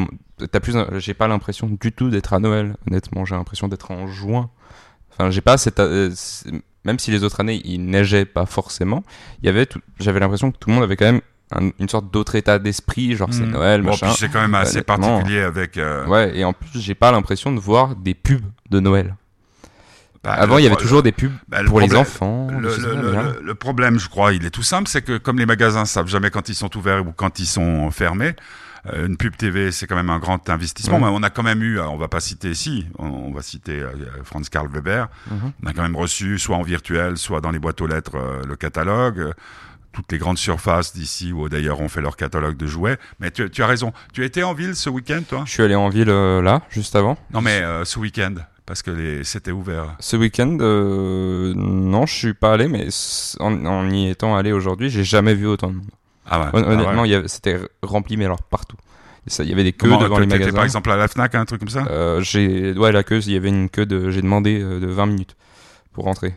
[0.51, 2.75] t'as plus, j'ai pas l'impression du tout d'être à Noël.
[2.87, 4.49] Honnêtement, j'ai l'impression d'être en juin.
[5.11, 6.11] Enfin, j'ai pas cette, euh,
[6.85, 9.03] même si les autres années il neigeait pas forcément,
[9.41, 11.21] il y avait, tout- j'avais l'impression que tout le monde avait quand même
[11.53, 13.51] un- une sorte d'autre état d'esprit, genre c'est Mhm.
[13.51, 14.07] Noël, Bon, machin.
[14.07, 15.77] puis c'est quand même assez particulier avec.
[15.77, 19.15] euh, Ouais, et en plus, j'ai pas l'impression de voir des pubs de Noël.
[20.23, 22.47] Bah, Avant, il y avait toujours des pubs bah, le pour les enfants.
[22.51, 26.29] Le, problème, je crois, il est tout simple, c'est que comme les magasins savent jamais
[26.29, 28.35] quand ils sont ouverts ou quand ils sont fermés,
[28.87, 30.97] euh, une pub TV, c'est quand même un grand investissement.
[30.97, 31.05] Ouais.
[31.05, 33.41] Mais on a quand même eu, euh, on va pas citer ici, on, on va
[33.41, 33.91] citer euh,
[34.23, 35.07] Franz Karl Weber.
[35.29, 35.51] Mhm.
[35.63, 38.55] On a quand même reçu, soit en virtuel, soit dans les boîtes aux lettres, le
[38.55, 39.33] catalogue.
[39.91, 42.97] Toutes les grandes surfaces d'ici, ou d'ailleurs, ont fait leur catalogue de jouets.
[43.19, 43.91] Mais tu, tu as raison.
[44.13, 45.43] Tu étais en ville ce week-end, toi?
[45.45, 47.17] Je suis allé en ville euh, là, juste avant.
[47.33, 48.35] Non, mais euh, ce week-end,
[48.71, 49.97] parce que c'était ouvert.
[49.99, 52.87] Ce week-end, euh, non, je suis pas allé, mais
[53.41, 55.89] en, en y étant allé aujourd'hui, j'ai jamais vu autant de monde.
[56.25, 56.45] Ah ouais.
[56.53, 56.63] Ah ouais.
[56.63, 58.77] Honnêtement, il c'était rempli, mais alors partout.
[59.39, 60.53] Il y avait des queues Comment, devant les magasins.
[60.53, 61.85] par exemple à la Fnac, un truc comme ça?
[61.89, 64.87] Euh, j'ai ouais la queue, il y avait une queue de j'ai demandé euh, de
[64.87, 65.35] 20 minutes
[65.91, 66.33] pour rentrer.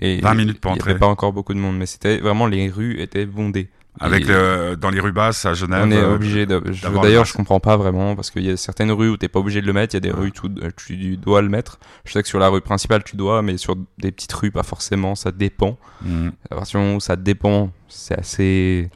[0.00, 0.88] Et 20 minutes pour Il entrer.
[0.88, 3.68] n'y avait pas encore beaucoup de monde, mais c'était vraiment les rues étaient bondées.
[4.00, 5.84] Avec le, dans les rues basses à Genève.
[5.86, 6.58] on est euh, obligé de.
[7.00, 9.38] D'ailleurs, le je comprends pas vraiment parce qu'il y a certaines rues où t'es pas
[9.38, 11.78] obligé de le mettre, il y a des rues où tu, tu dois le mettre.
[12.04, 14.64] Je sais que sur la rue principale tu dois, mais sur des petites rues pas
[14.64, 15.14] forcément.
[15.14, 15.78] Ça dépend.
[16.04, 18.90] mhm, À partir du moment où ça dépend, c'est assez.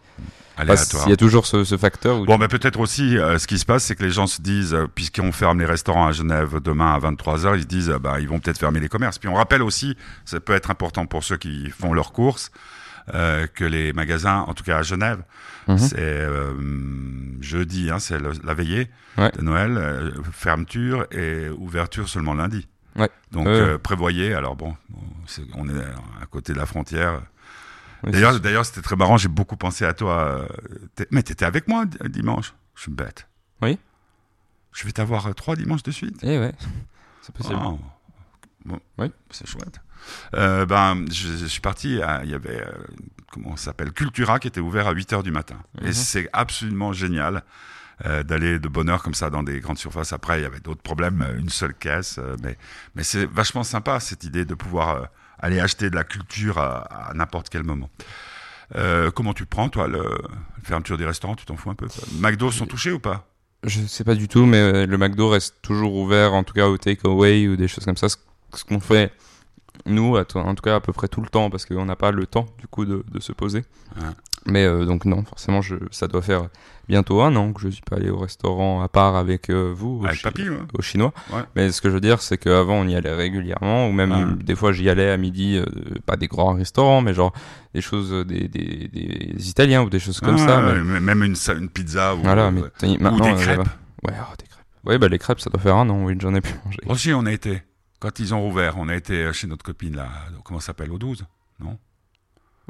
[0.57, 1.05] aléatoire.
[1.07, 3.65] Il y a toujours ce, ce facteur Bon, mais peut-être aussi, euh, ce qui se
[3.65, 6.93] passe, c'est que les gens se disent, euh, puisqu'on ferme les restaurants à Genève demain
[6.93, 9.19] à 23h, ils se disent, euh, bah, ils vont peut-être fermer les commerces.
[9.21, 12.51] Puis on rappelle aussi, ça peut être important pour ceux qui font leurs courses,
[13.15, 15.23] euh, que les magasins, en tout cas à Genève,
[15.69, 15.79] Mhm.
[15.79, 16.53] c'est euh,
[17.41, 19.31] jeudi, hein, c'est la veillée Ouais.
[19.33, 22.67] de Noël, euh, fermeture et ouverture seulement lundi.
[22.97, 23.11] Ouais.
[23.33, 23.47] Donc
[23.79, 24.35] prévoyez.
[24.35, 24.75] Alors bon,
[25.55, 25.85] on est
[26.23, 27.23] à côté de la frontière.
[28.05, 29.17] Oui, D'ailleurs, d'ailleurs, c'était très marrant.
[29.17, 30.47] J'ai beaucoup pensé à toi.
[31.11, 32.55] Mais t'étais avec moi dimanche.
[32.75, 33.27] Je suis bête.
[33.61, 33.79] Oui.
[34.73, 36.19] Je vais t'avoir trois dimanches de suite.
[36.23, 36.55] Eh ouais,
[37.23, 37.59] c'est possible.
[37.65, 37.79] Oh.
[38.65, 39.13] Bon, Oui.
[39.31, 39.81] c'est chouette.
[40.35, 42.01] Euh, ben, je, je suis parti.
[42.03, 42.71] à- Il y avait euh,
[43.33, 45.57] comment ça s'appelle Cultura qui était ouvert à 8 heures du matin.
[45.83, 45.93] Et Mhm.
[45.93, 47.43] c'est absolument génial.
[48.07, 50.13] euh, d'aller de bonne heure comme ça dans des grandes surfaces.
[50.13, 52.57] Après, il y avait d'autres problèmes, une seule caisse, mais
[52.95, 55.09] mais c'est vachement sympa cette idée de pouvoir
[55.41, 57.91] aller acheter de la culture à, à n'importe quel moment.
[58.77, 61.89] Euh, comment tu prends, toi, le, la fermeture des restaurants Tu t'en fous un peu
[62.21, 63.27] McDo sont touchés ou pas?
[63.65, 66.79] Je sais pas du tout, mais le McDo reste toujours ouvert, en tout cas au
[66.79, 68.07] takeaway ou des choses comme ça.
[68.09, 69.13] Ce qu'on fait,
[69.87, 72.27] nous, en tout cas à peu près tout le temps, parce qu'on n'a pas le
[72.27, 73.65] temps du coup de, de se poser.
[73.97, 74.03] Ouais.
[74.47, 76.49] Mais euh, donc non, forcément, je, ça doit faire
[76.89, 80.01] bientôt un an que je suis pas allé au restaurant à part avec euh, vous,
[80.01, 80.57] au, Avec chi- papy, ouais.
[80.79, 81.13] au chinois.
[81.33, 81.43] Ouais.
[81.55, 84.55] Mais ce que je veux dire, c'est qu'avant on y allait régulièrement, ou même des
[84.55, 85.67] fois j'y allais à midi, euh,
[86.07, 87.33] pas des grands restaurants, mais genre
[87.75, 90.63] des choses, des, des, des Italiens ou des choses comme Ah, ça.
[90.63, 93.59] mais- Même une, une pizza ou, voilà, mais ou des crêpes.
[94.07, 94.65] Ouais, oh, des crêpes.
[94.85, 96.79] Ouais, bah les crêpes, ça doit faire un an, oui, j'en ai pu manger.
[96.87, 97.63] Aussi, on a été,
[98.01, 100.09] quand ils ont rouvert, on a été euh, chez notre copine, là,
[100.45, 101.27] comment ça s'appelle, au 12
[101.61, 101.79] Non?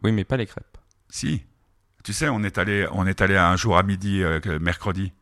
[0.03, 0.79] Oui, mais pas les crêpes.
[1.09, 1.43] Si.
[2.05, 5.13] Tu sais, on est allé, on est allé un jour à midi, euh, mercredi.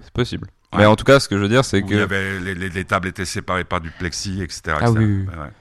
[0.00, 0.48] C'est possible.
[0.72, 0.80] Ouais.
[0.80, 1.88] Mais en tout cas, ce que je veux dire, c'est que.
[1.88, 4.60] il y avait, les, les- les tables étaient séparées par du plexi, etc.
[4.68, 4.92] Ah etc.
[4.96, 5.34] oui, oui, oui.
[5.38, 5.52] Ouais,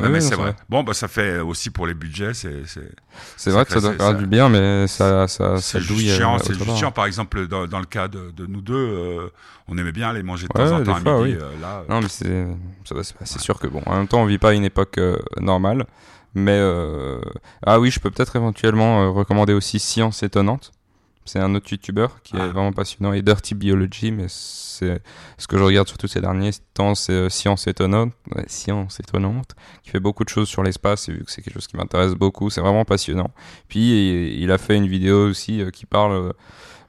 [0.00, 0.08] ouais.
[0.08, 0.36] Mais c'est vrai.
[0.36, 0.56] c'est vrai.
[0.68, 2.90] Bon, bah, ça fait aussi pour les budgets, c'est, c'est,
[3.36, 6.10] C'est vrai que ça doit c'est- faire du bien, mais ça, ça, ça c'est douille.
[6.10, 6.38] euh, chiant.
[6.38, 6.76] C'est juste part.
[6.76, 6.92] chiant.
[6.92, 9.28] Par exemple, dans, dans le cas de, de nous deux, euh,
[9.68, 11.34] on aimait bien aller manger de Ouais, temps en temps à midi.
[11.34, 11.38] oui.
[11.40, 12.46] euh, là, Non, mais c'est
[12.84, 15.86] c'est c'est sûr que bon, en même temps, on vit pas une époque euh, normale.
[16.34, 17.20] Mais euh,
[17.64, 20.72] ah oui, je peux peut-être éventuellement recommander aussi Science étonnante.
[21.26, 22.44] C'est un autre youtubeur qui Ah.
[22.44, 25.00] est vraiment passionnant et Dirty Biology, mais c'est
[25.38, 29.54] ce que je regarde surtout ces derniers temps, c'est euh, Science étonnante, ouais, Science étonnante,
[29.82, 32.12] qui fait beaucoup de choses sur l'espace et vu que c'est quelque chose qui m'intéresse
[32.12, 33.30] beaucoup, c'est vraiment passionnant.
[33.68, 36.32] Puis il a fait une vidéo aussi euh, qui parle euh,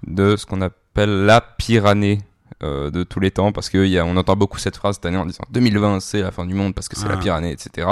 [0.06, 2.20] de ce qu'on appelle la pire année
[2.62, 6.00] de tous les temps parce qu'on entend beaucoup cette phrase cette année en disant 2020
[6.00, 7.18] c'est la fin du monde parce que c'est la Ah.
[7.18, 7.88] pire année etc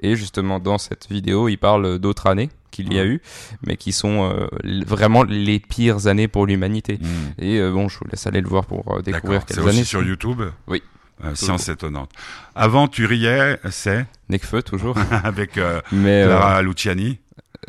[0.00, 3.20] et justement dans cette vidéo il parle d'autres années qu'il y a eu
[3.66, 4.46] mais qui sont euh,
[4.86, 7.06] vraiment les pires années pour l'humanité hmm.
[7.42, 9.76] et euh, bon je vous laisse aller le voir pour euh, découvrir C'est quelles aussi
[9.76, 10.06] années sur c'est.
[10.06, 10.42] YouTube.
[10.66, 10.82] Oui.
[11.24, 12.10] Euh, science étonnante.
[12.56, 17.18] Avant, tu riais, c'est Necfeu toujours avec euh, mais euh, Clara Luciani.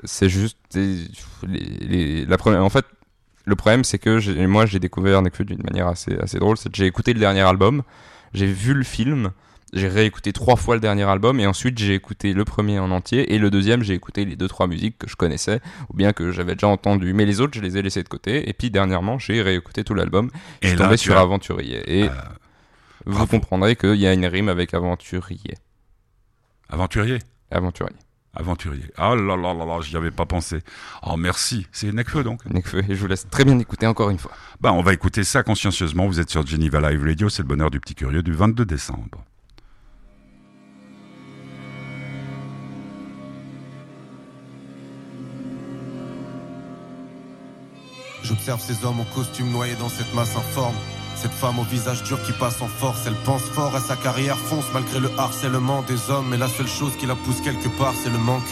[0.04, 1.08] c'est juste des-
[1.48, 2.86] les, les- la première en fait
[3.46, 6.76] le problème c'est que moi j'ai découvert Nekfeu d'une manière assez assez drôle c'est que
[6.78, 7.84] j'ai écouté le dernier album
[8.34, 9.32] j'ai vu le film
[9.74, 13.34] j'ai réécouté trois fois le dernier album et ensuite j'ai écouté le premier en entier
[13.34, 16.32] et le deuxième j'ai écouté les deux trois musiques que je connaissais ou bien que
[16.32, 19.20] j'avais déjà entendu mais les autres je les ai laissés de côté et puis dernièrement
[19.20, 20.30] j'ai réécouté tout l'album
[20.62, 22.10] je suis tombé sur as- Aventurier et Euh,
[23.06, 23.28] vous bravo.
[23.32, 25.54] comprendrez qu'il y a une rime avec Aventurier
[26.70, 27.20] aventurier?
[27.52, 27.94] Aventurier
[28.38, 28.84] Aventurier.
[28.98, 30.60] Ah là là là là, j'y avais pas pensé.
[31.04, 32.46] Oh merci, c'est Necfeu donc.
[32.48, 35.24] Nekfeu et je vous laisse très bien écouter encore une fois Bah on va écouter
[35.24, 36.06] ça consciencieusement.
[36.08, 39.24] Vous êtes sur Geneva Live Radio, c'est le bonheur du petit curieux du 22 décembre.
[48.26, 50.74] J'observe ces hommes en costume noyés dans cette masse informe.
[51.16, 54.36] Cette femme au visage dur qui passe en force, elle pense fort à sa carrière,
[54.38, 56.30] fonce malgré le harcèlement des hommes.
[56.30, 58.50] Mais la seule chose qui la pousse quelque part, c'est le manque.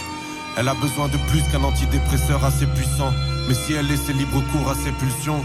[0.56, 3.12] Elle a besoin de plus qu'un antidépresseur assez puissant.
[3.48, 5.42] Mais si elle laissait libre cours à ses pulsions,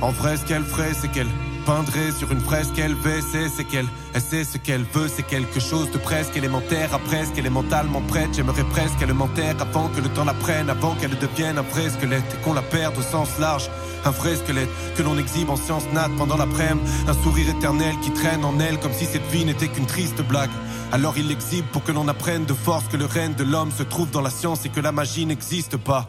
[0.00, 1.30] en vrai, ce qu'elle ferait, c'est qu'elle
[1.66, 5.90] peindrait sur une fresque LVC, c'est qu'elle elle sait ce qu'elle veut, c'est quelque chose
[5.90, 6.94] de presque élémentaire.
[6.94, 8.30] À presque, elle est mentalement prête.
[8.32, 11.90] J'aimerais presque qu'elle m'enterre avant que le temps la prenne, avant qu'elle devienne un vrai
[11.90, 13.68] squelette et qu'on la perde au sens large.
[14.06, 16.88] Un vrai squelette que l'on exhibe en sciences nat pendant l'après-midi.
[17.08, 20.50] Un sourire éternel qui traîne en elle comme si cette vie n'était qu'une triste blague.
[20.92, 23.82] Alors il l'exhibe pour que l'on apprenne de force que le règne de l'homme se
[23.82, 26.08] trouve dans la science et que la magie n'existe pas.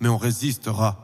[0.00, 0.98] Mais on résistera.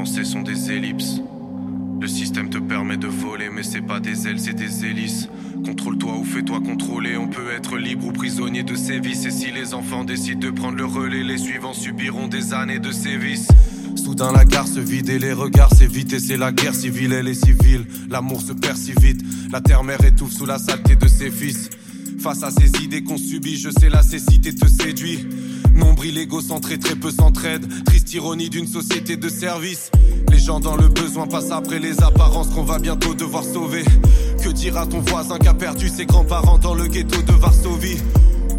[0.00, 1.20] Pensées sont des ellipses.
[2.00, 5.28] Le système te permet de voler, mais c'est pas des ailes, c'est des hélices.
[5.62, 7.18] Contrôle-toi ou fais-toi contrôler.
[7.18, 9.26] On peut être libre ou prisonnier de ses vices.
[9.26, 12.90] Et si les enfants décident de prendre le relais, les suivants subiront des années de
[12.92, 13.48] sévices.
[13.94, 17.28] Soudain la gare se vide et les regards s'évitent et c'est la guerre civile, elle
[17.28, 17.84] est civile.
[18.08, 19.20] L'amour se perd si vite,
[19.52, 21.68] la terre-mère étouffe sous la saleté de ses fils.
[22.20, 25.26] Face à ces idées qu'on subit, je sais la cécité te séduit.
[25.80, 27.66] Nombril égocentré, très peu s'entraide.
[27.84, 29.90] Triste ironie d'une société de service.
[30.30, 33.84] Les gens dans le besoin passent après les apparences qu'on va bientôt devoir sauver.
[34.42, 37.98] Que dira ton voisin qui a perdu ses grands-parents dans le ghetto de Varsovie?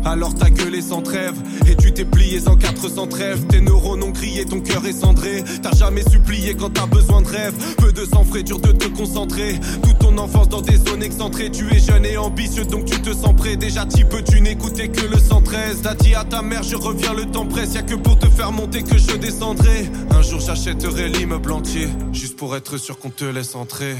[0.05, 1.35] Alors t'as gueulé sans trêve
[1.67, 3.45] Et tu t'es plié en 400 trêves.
[3.47, 5.43] Tes neurones ont crié, ton cœur est cendré.
[5.61, 7.53] T'as jamais supplié quand t'as besoin de rêve.
[7.77, 9.59] Peu de sang frais, dur de te concentrer.
[9.83, 11.51] Toute ton enfance dans des zones excentrées.
[11.51, 13.55] Tu es jeune et ambitieux donc tu te sens prêt.
[13.55, 17.25] Déjà peu tu n'écoutais que le 113 T'as dit à ta mère je reviens le
[17.25, 17.73] temps presse.
[17.73, 19.89] Y'a que pour te faire monter que je descendrai.
[20.09, 23.95] Un jour j'achèterai l'immeuble entier Juste pour être sûr qu'on te laisse entrer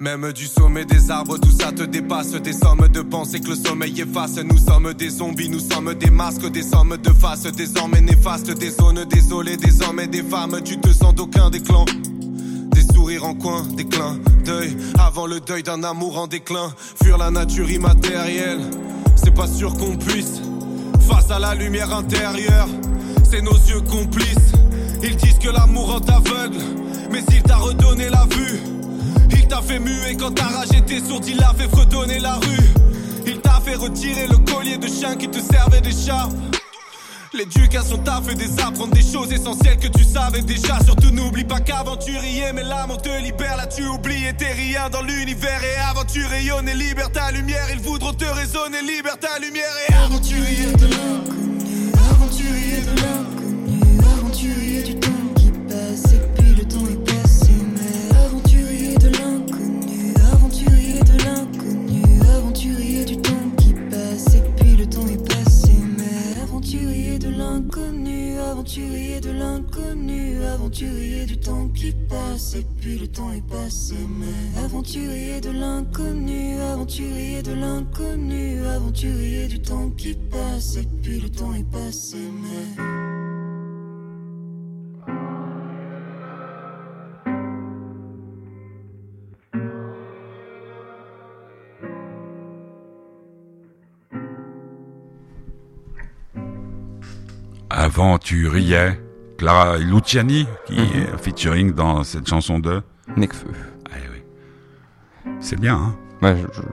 [0.00, 2.32] Même du sommet des arbres, tout ça te dépasse.
[2.32, 4.38] Des sommes de pensées que le sommeil efface.
[4.38, 7.42] Nous sommes des zombies, nous sommes des masques, des sommes de face.
[7.42, 10.62] Désormais néfastes, des zones désolées, des hommes et des femmes.
[10.64, 11.84] Tu te sens d'aucun des clans.
[12.72, 14.18] Des sourires en coin, des clins.
[14.98, 16.72] Avant le deuil d'un amour en déclin.
[17.02, 18.60] Fuir la nature immatérielle,
[19.22, 20.40] c'est pas sûr qu'on puisse.
[21.08, 22.68] Face à la lumière intérieure,
[23.22, 24.52] c'est nos yeux complices.
[25.02, 26.58] Ils disent que l'amour rend aveugle,
[27.10, 28.60] mais il t'a redonné la vue.
[29.30, 32.70] Il t'a fait muer quand ta rage était sourde, il a fait fredonner la rue.
[33.26, 36.32] Il t'a fait retirer le collier de chien qui te servait d'écharpe.
[37.40, 40.78] L'éducation t'a fait des apprendre des choses essentielles que tu savais déjà.
[40.84, 43.56] Surtout n'oublie pas qu'aventurier, mais l'amour te libère.
[43.56, 45.62] Là tu oublies et t'es rien dans l'univers.
[45.64, 47.66] Et aventure rayonne et libère ta lumière.
[47.72, 49.72] Ils voudront te raisonner, libère ta lumière.
[49.88, 51.19] Et aventurier de
[68.60, 72.56] aventurier de l'inconnu, aventurier du temps qui passe.
[72.56, 79.62] Et puis le temps est passé, mais aventurier de l'inconnu, aventurier de l'inconnu, aventurier du
[79.62, 80.76] temps qui passe.
[80.76, 82.89] Et puis le temps est passé, mais.
[97.94, 98.92] Aventurier.
[99.36, 100.80] Clara Luciani qui Mhm.
[101.02, 102.82] est featuring dans cette chanson de.
[103.16, 103.48] Necfeu.
[103.90, 105.32] Ah oui.
[105.40, 106.66] C'est bien, hein Ouais, je- je-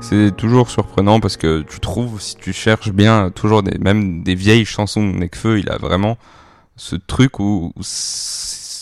[0.00, 4.34] C'est toujours surprenant parce que tu trouves, si tu cherches bien, toujours des, même des
[4.36, 6.18] vieilles chansons de Necfeu, il a vraiment
[6.76, 7.82] ce truc où, où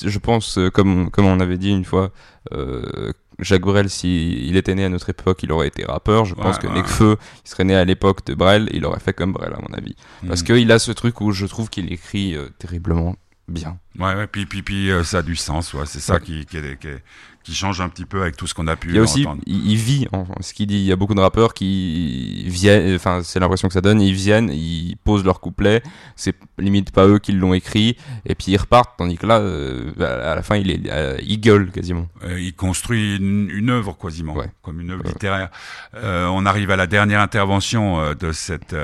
[0.04, 2.10] je pense, euh, comme, comme on avait dit une fois,
[2.52, 6.24] euh, Jacques Brel, s'il était né à notre époque, il aurait été rappeur.
[6.24, 6.74] Je pense que ouais.
[6.74, 9.74] Necfeu, il serait né à l'époque de Brel, il aurait fait comme Brel, à mon
[9.76, 9.94] avis.
[10.26, 10.46] Parce Mhm.
[10.46, 13.14] qu'il a ce truc où je trouve qu'il écrit euh, terriblement
[13.48, 13.78] bien.
[13.98, 15.86] Ouais, ouais, puis, puis, puis euh, ça a du sens, ouais.
[15.86, 16.20] C'est ça Ouais.
[16.20, 17.02] qui, qui, est- qui, est-
[17.44, 19.24] qui change un petit peu avec tout ce qu'on a pu Il y a aussi,
[19.24, 19.40] entendre.
[19.46, 20.78] il, il vit en ce qu'il dit.
[20.78, 24.00] Il y a beaucoup de rappeurs qui viennent, enfin, c'est l'impression que ça donne.
[24.00, 25.80] Ils viennent, ils posent leur couplet.
[26.16, 28.96] C'est limite pas eux qui l'ont écrit, et puis ils repartent.
[28.98, 32.08] Tandis que là, euh, à la fin, il est, euh, il gueule quasiment.
[32.36, 34.50] Il construit une, une œuvre quasiment, Ouais.
[34.62, 35.50] comme une œuvre littéraire.
[35.94, 38.74] On arrive à la dernière intervention de cette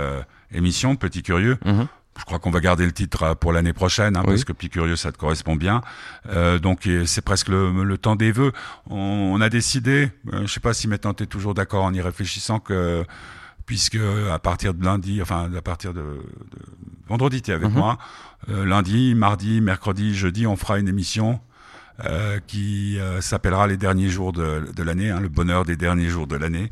[0.55, 1.59] émission, Petit Curieux.
[1.65, 1.89] Mhm.
[2.19, 4.33] Je crois qu'on va garder le titre euh, pour l'année prochaine, hein, Oui.
[4.35, 5.81] parce que Petit Curieux, ça te correspond bien.
[6.29, 8.53] Euh, donc c'est presque le, le temps des vœux.
[8.91, 8.97] On,
[9.35, 12.01] on a décidé, euh, je sais pas si maintenant tu es toujours d'accord en y
[12.01, 13.05] réfléchissant, que
[13.65, 13.99] puisque
[14.31, 16.59] à partir de lundi, enfin à partir de, de
[17.09, 17.75] vendredi, tu es avec Mhm.
[17.75, 17.99] moi.
[18.51, 21.41] Euh, lundi, mardi, mercredi, jeudi, on fera une émission
[22.05, 26.27] euh, qui s'appellera les derniers jours de, de l'année, hein, le bonheur des derniers jours
[26.27, 26.69] de l'année.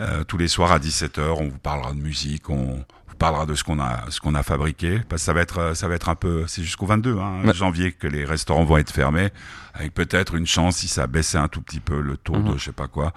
[0.00, 2.82] Euh, tous les soirs à 17h, on vous parlera de musique, on
[3.22, 5.00] parlera de ce qu'on a, ce qu'on a fabriqué.
[5.08, 7.42] Parce que ça va être, euh, ça va être un peu, c'est jusqu'au 22 hein,
[7.44, 7.54] Ouais.
[7.54, 9.30] janvier que les restaurants vont être fermés,
[9.74, 12.52] avec peut-être une chance si ça baissait un tout petit peu le taux Mhm.
[12.52, 13.12] de je sais pas quoi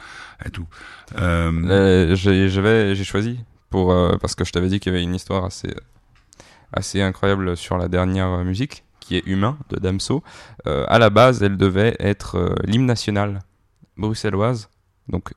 [0.45, 0.67] et tout.
[1.17, 3.39] Euh, Euh, j'ai choisi
[3.69, 5.73] pour euh, parce que je t'avais dit qu'il y avait une histoire assez
[6.73, 10.23] assez incroyable sur la dernière musique qui est Humain de Damso.
[10.67, 13.39] Euh, à la base, elle devait être l'hymne national
[13.97, 14.69] bruxelloise,
[15.07, 15.31] donc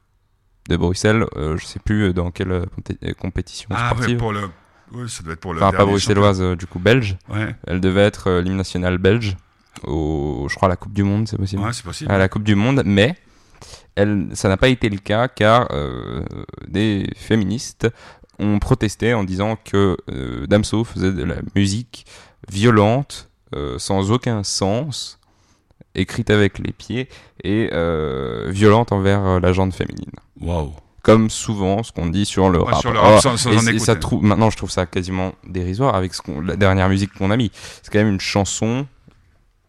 [0.69, 1.25] de Bruxelles.
[1.37, 2.67] euh, je sais plus dans quelle euh,
[3.05, 4.17] euh, compétition ah ouais, sportive.
[4.19, 4.49] pour le,
[4.93, 5.63] oui, ça doit être pour le.
[5.63, 7.17] Enfin, pas bruxelloise, euh, du coup belge.
[7.29, 9.37] Ouais, Elle devait être euh, l'hymne national belge
[9.85, 11.63] au, je crois, à la Coupe du Monde, c'est possible.
[11.63, 12.11] ouais, c'est possible.
[12.11, 13.15] à la Coupe du Monde, mais
[13.95, 16.25] elle, ça n'a pas été le cas car euh,
[16.67, 17.89] des féministes
[18.39, 22.07] ont protesté en disant que euh, Damso faisait de la musique
[22.51, 25.19] violente, euh, sans aucun sens,
[26.01, 27.09] écrite avec les pieds
[27.45, 30.11] et euh, violente envers euh, la gente féminine.
[30.41, 30.73] Waouh.
[31.03, 32.81] Comme souvent ce qu'on dit sur le Ouais, rap.
[32.81, 35.95] sur le Oh, rap, sans, sans et ça trouve, maintenant, je trouve ça quasiment dérisoire
[35.95, 37.51] avec ce la dernière musique qu'on a mis.
[37.83, 38.87] C'est quand même une chanson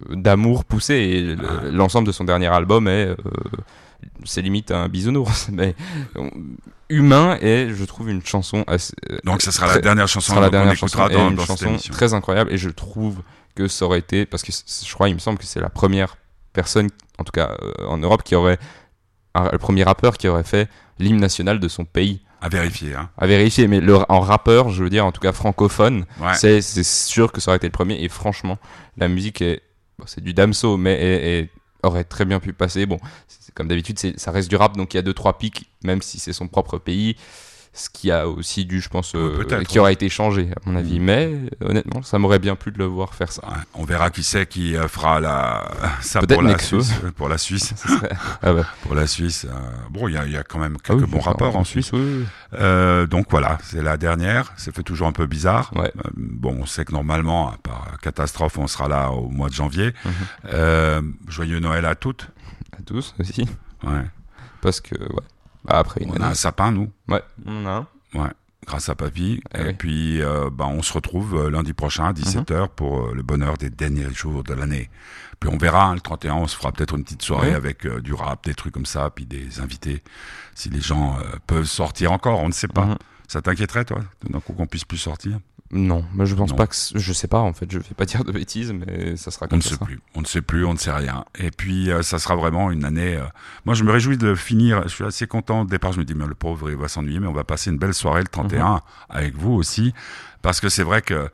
[0.09, 0.95] euh, d'amour poussé.
[0.95, 1.61] Et le- Ah.
[1.71, 3.07] l'ensemble de son dernier album est.
[3.07, 3.15] euh,
[4.25, 5.49] c'est limite un bisounours.
[5.53, 5.75] Mais
[6.89, 8.93] humain et je trouve une chanson assez.
[9.23, 11.77] Donc ça sera très- la dernière chanson sera la dernière chanson dans, une dans chanson
[11.91, 12.51] très incroyable.
[12.51, 13.17] Et je trouve
[13.55, 14.25] que ça aurait été.
[14.25, 16.17] Parce que je crois, il me semble que c'est la première
[16.53, 18.57] personne, en tout cas euh, en Europe, qui aurait.
[19.35, 22.95] un- le premier rappeur qui aurait fait l'hymne national de son pays À vérifier.
[22.95, 23.09] Hein.
[23.17, 26.33] à vérifier, mais le, en rappeur, je veux dire, en tout cas francophone, Ouais.
[26.33, 28.01] c'est sûr que ça aurait été le premier.
[28.03, 28.57] Et franchement,
[28.97, 29.61] la musique est,
[29.99, 31.49] bon, c'est du Damso, mais est- est-
[31.83, 32.85] aurait très bien pu passer.
[32.87, 32.97] Bon,
[33.53, 36.19] comme d'habitude, ça reste du rap, donc il y a deux trois pics, même si
[36.19, 37.15] c'est son propre pays.
[37.79, 40.99] Ce qui a aussi dû, je pense, euh, qui aurait été changé, à mon avis.
[40.99, 41.03] Mm.
[41.03, 43.41] Mais honnêtement, ça m'aurait bien plu de le voir faire ça.
[43.47, 45.71] Ouais, on verra qui c'est qui euh, fera la
[46.01, 46.57] ça pour la.
[46.59, 46.91] Suisse.
[47.05, 47.73] euh, Pour la Suisse.
[48.43, 48.51] Ah.
[48.81, 49.47] Pour la Suisse.
[49.91, 51.91] bon, il y y a quand même Ah quelques oui, bons rappeurs en Suisse.
[52.53, 54.51] Euh, donc voilà, c'est la dernière.
[54.57, 55.71] Ça fait toujours un peu bizarre.
[55.73, 55.91] Ouais.
[56.05, 59.93] Euh, bon, on sait que normalement, par catastrophe, on sera là au mois de janvier.
[60.51, 61.13] Mhm.
[61.29, 62.27] Joyeux Noël à toutes.
[62.77, 63.47] À tous aussi.
[63.83, 64.03] Ouais.
[64.61, 65.23] Parce que, ouais.
[65.65, 66.91] Bah, après On a un sapin, nous.
[67.07, 67.87] Ouais, on a un.
[68.19, 68.29] Ouais.
[68.65, 69.41] Grâce à Papy.
[69.53, 69.73] Ah et oui.
[69.73, 72.67] puis, euh, bah, on se retrouve euh, lundi prochain à 17h Mhm.
[72.75, 74.89] pour euh, le bonheur des derniers jours de l'année.
[75.39, 78.01] Puis on verra, hein, le 31, on se fera peut-être une petite soirée avec euh,
[78.01, 80.03] du rap, des trucs comme ça, puis des invités.
[80.53, 82.85] Si les gens euh, peuvent sortir encore, on ne sait pas.
[82.85, 82.97] Mhm.
[83.27, 83.99] Ça t'inquiéterait, toi,
[84.29, 85.39] d'un coup qu'on puisse plus sortir?
[85.71, 86.55] Non, mais je pense Non.
[86.55, 86.75] pas que.
[86.95, 89.49] Je sais pas, en fait, je vais pas dire de bêtises, mais ça sera On
[89.49, 89.69] comme ne ça.
[89.71, 91.25] sait plus, on ne sait plus, on ne sait rien.
[91.37, 93.17] Et puis euh, ça sera vraiment une année.
[93.17, 93.23] euh,
[93.65, 94.81] Moi, je me réjouis de finir.
[94.83, 95.61] Je suis assez content.
[95.61, 97.69] Au départ, je me dis mais le pauvre il va s'ennuyer, mais on va passer
[97.69, 98.79] une belle soirée le 31 Mhm.
[99.09, 99.93] avec vous aussi,
[100.41, 101.29] parce que c'est vrai que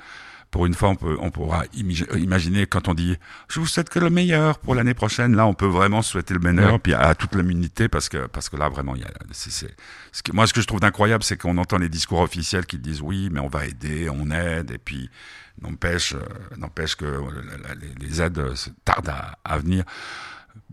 [0.52, 3.18] pour une fois, on, peut, on pourra imi- imaginer quand on dit
[3.50, 5.36] je vous souhaite que le meilleur pour l'année prochaine.
[5.36, 6.80] Là, on peut vraiment souhaiter le meilleur, Ouais.
[6.80, 9.10] puis à, toute l'immunité, parce que parce que là vraiment, il y a.
[9.32, 9.76] c'est c'est-
[10.12, 12.78] ce que, moi, ce que je trouve d'incroyable, c'est qu'on entend les discours officiels qui
[12.78, 15.10] disent oui, mais on va aider, on aide, et puis
[15.62, 16.20] n'empêche euh,
[16.58, 17.22] n'empêche que euh,
[18.00, 18.54] les, aides euh,
[18.86, 19.84] tardent à, à venir.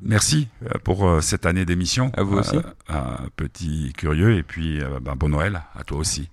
[0.00, 2.10] Merci euh, pour euh, cette année d'émission.
[2.16, 2.56] À vous aussi.
[2.56, 6.28] Euh, un petit curieux et puis ben, bon Noël à toi aussi.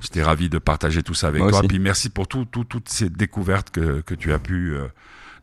[0.00, 1.58] J'étais ravi de partager tout ça avec Moi toi.
[1.60, 1.68] aussi.
[1.68, 4.74] Puis merci pour tout, tout- toutes ces découvertes que, que tu as pu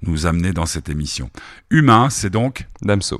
[0.02, 1.30] nous amener dans cette émission.
[1.70, 3.20] Humain, c'est donc Damso.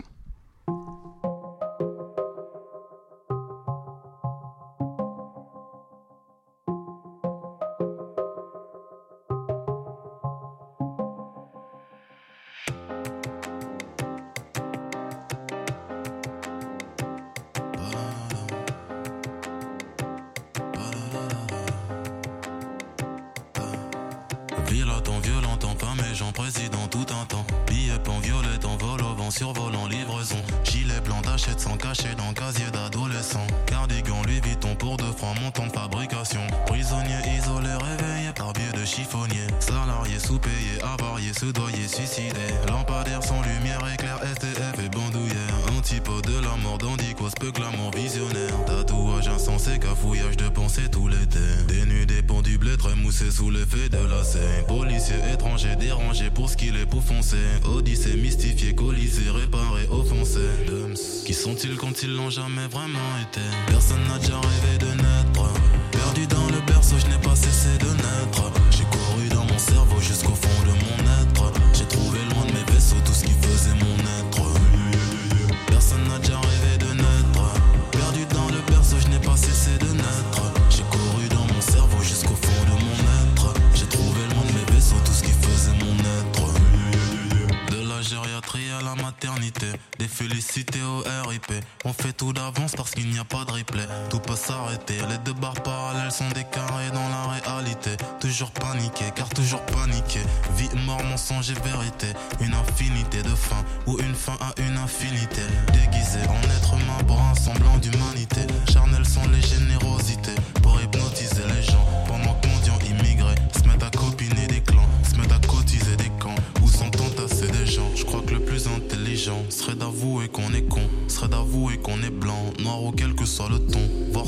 [92.98, 93.88] Qu'il n'y a pas de replay.
[94.10, 97.92] Tout peut s'arrêter, les deux barres parallèles sont des carrés dans la réalité.
[98.20, 100.22] Toujours paniqué, car toujours paniqué.
[100.56, 102.08] Vie, mort, mensonge et vérité.
[102.42, 105.44] Une infinité de fins, ou une fin à une infinité.
[105.74, 108.42] Déguisé en être humain pour un semblant d'humanité.
[108.72, 111.86] Charnel sont les générosités pour hypnotiser les gens.
[112.08, 112.47] Pendant que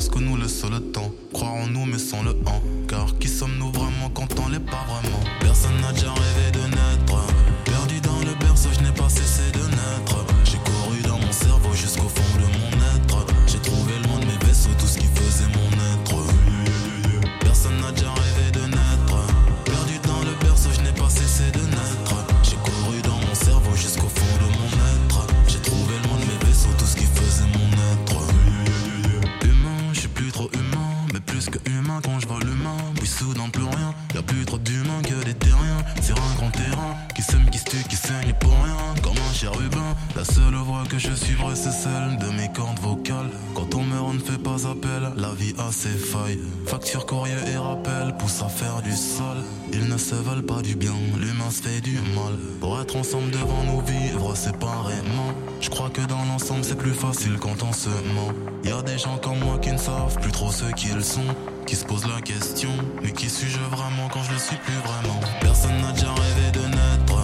[0.00, 2.60] Voir ce que nous le temps, croire en nous mais sans le en.
[2.88, 5.20] Car qui sommes-nous vraiment quand on l'est pas vraiment?
[5.40, 7.26] Personne n'a déjà rêvé de naître.
[7.64, 10.24] Perdu dans le berceau, je n'ai pas cessé de naître.
[10.44, 13.26] J'ai couru dans mon cerveau jusqu'au fond de mon être.
[13.46, 16.16] J'ai trouvé loin de mes vaisseaux tout ce qui faisait mon être.
[17.40, 18.29] Personne n'a déjà rêvé
[32.02, 32.76] quand je vois l'humain.
[32.96, 35.84] Puis soudain plus rien, y a plus trop d'humains que des terriens.
[36.02, 38.76] C'est un grand terrain qui sème, qui se tue, qui saigne pour rien.
[39.02, 43.30] Comme un chérubin, la seule voix que je suivrai c'est celle de mes cordes vocales.
[43.54, 46.38] Quand on meurt, on ne fait pas appel, la vie a ses failles.
[46.66, 49.38] Facture, courrier et rappel poussent à faire du sol.
[49.72, 52.34] Ils ne se veulent pas du bien, l'humain se fait du mal.
[52.60, 55.32] Pour être ensemble devant nous vivre séparément.
[55.60, 58.32] Je crois que dans l'ensemble c'est plus facile quand on se ment.
[58.64, 61.34] Y a des gens comme moi qui ne savent plus trop ce qu'ils sont.
[61.70, 65.20] Qui se posent la question, mais qui suis-je vraiment quand je le suis plus vraiment?
[65.40, 67.19] Personne n'a déjà rêvé de naître.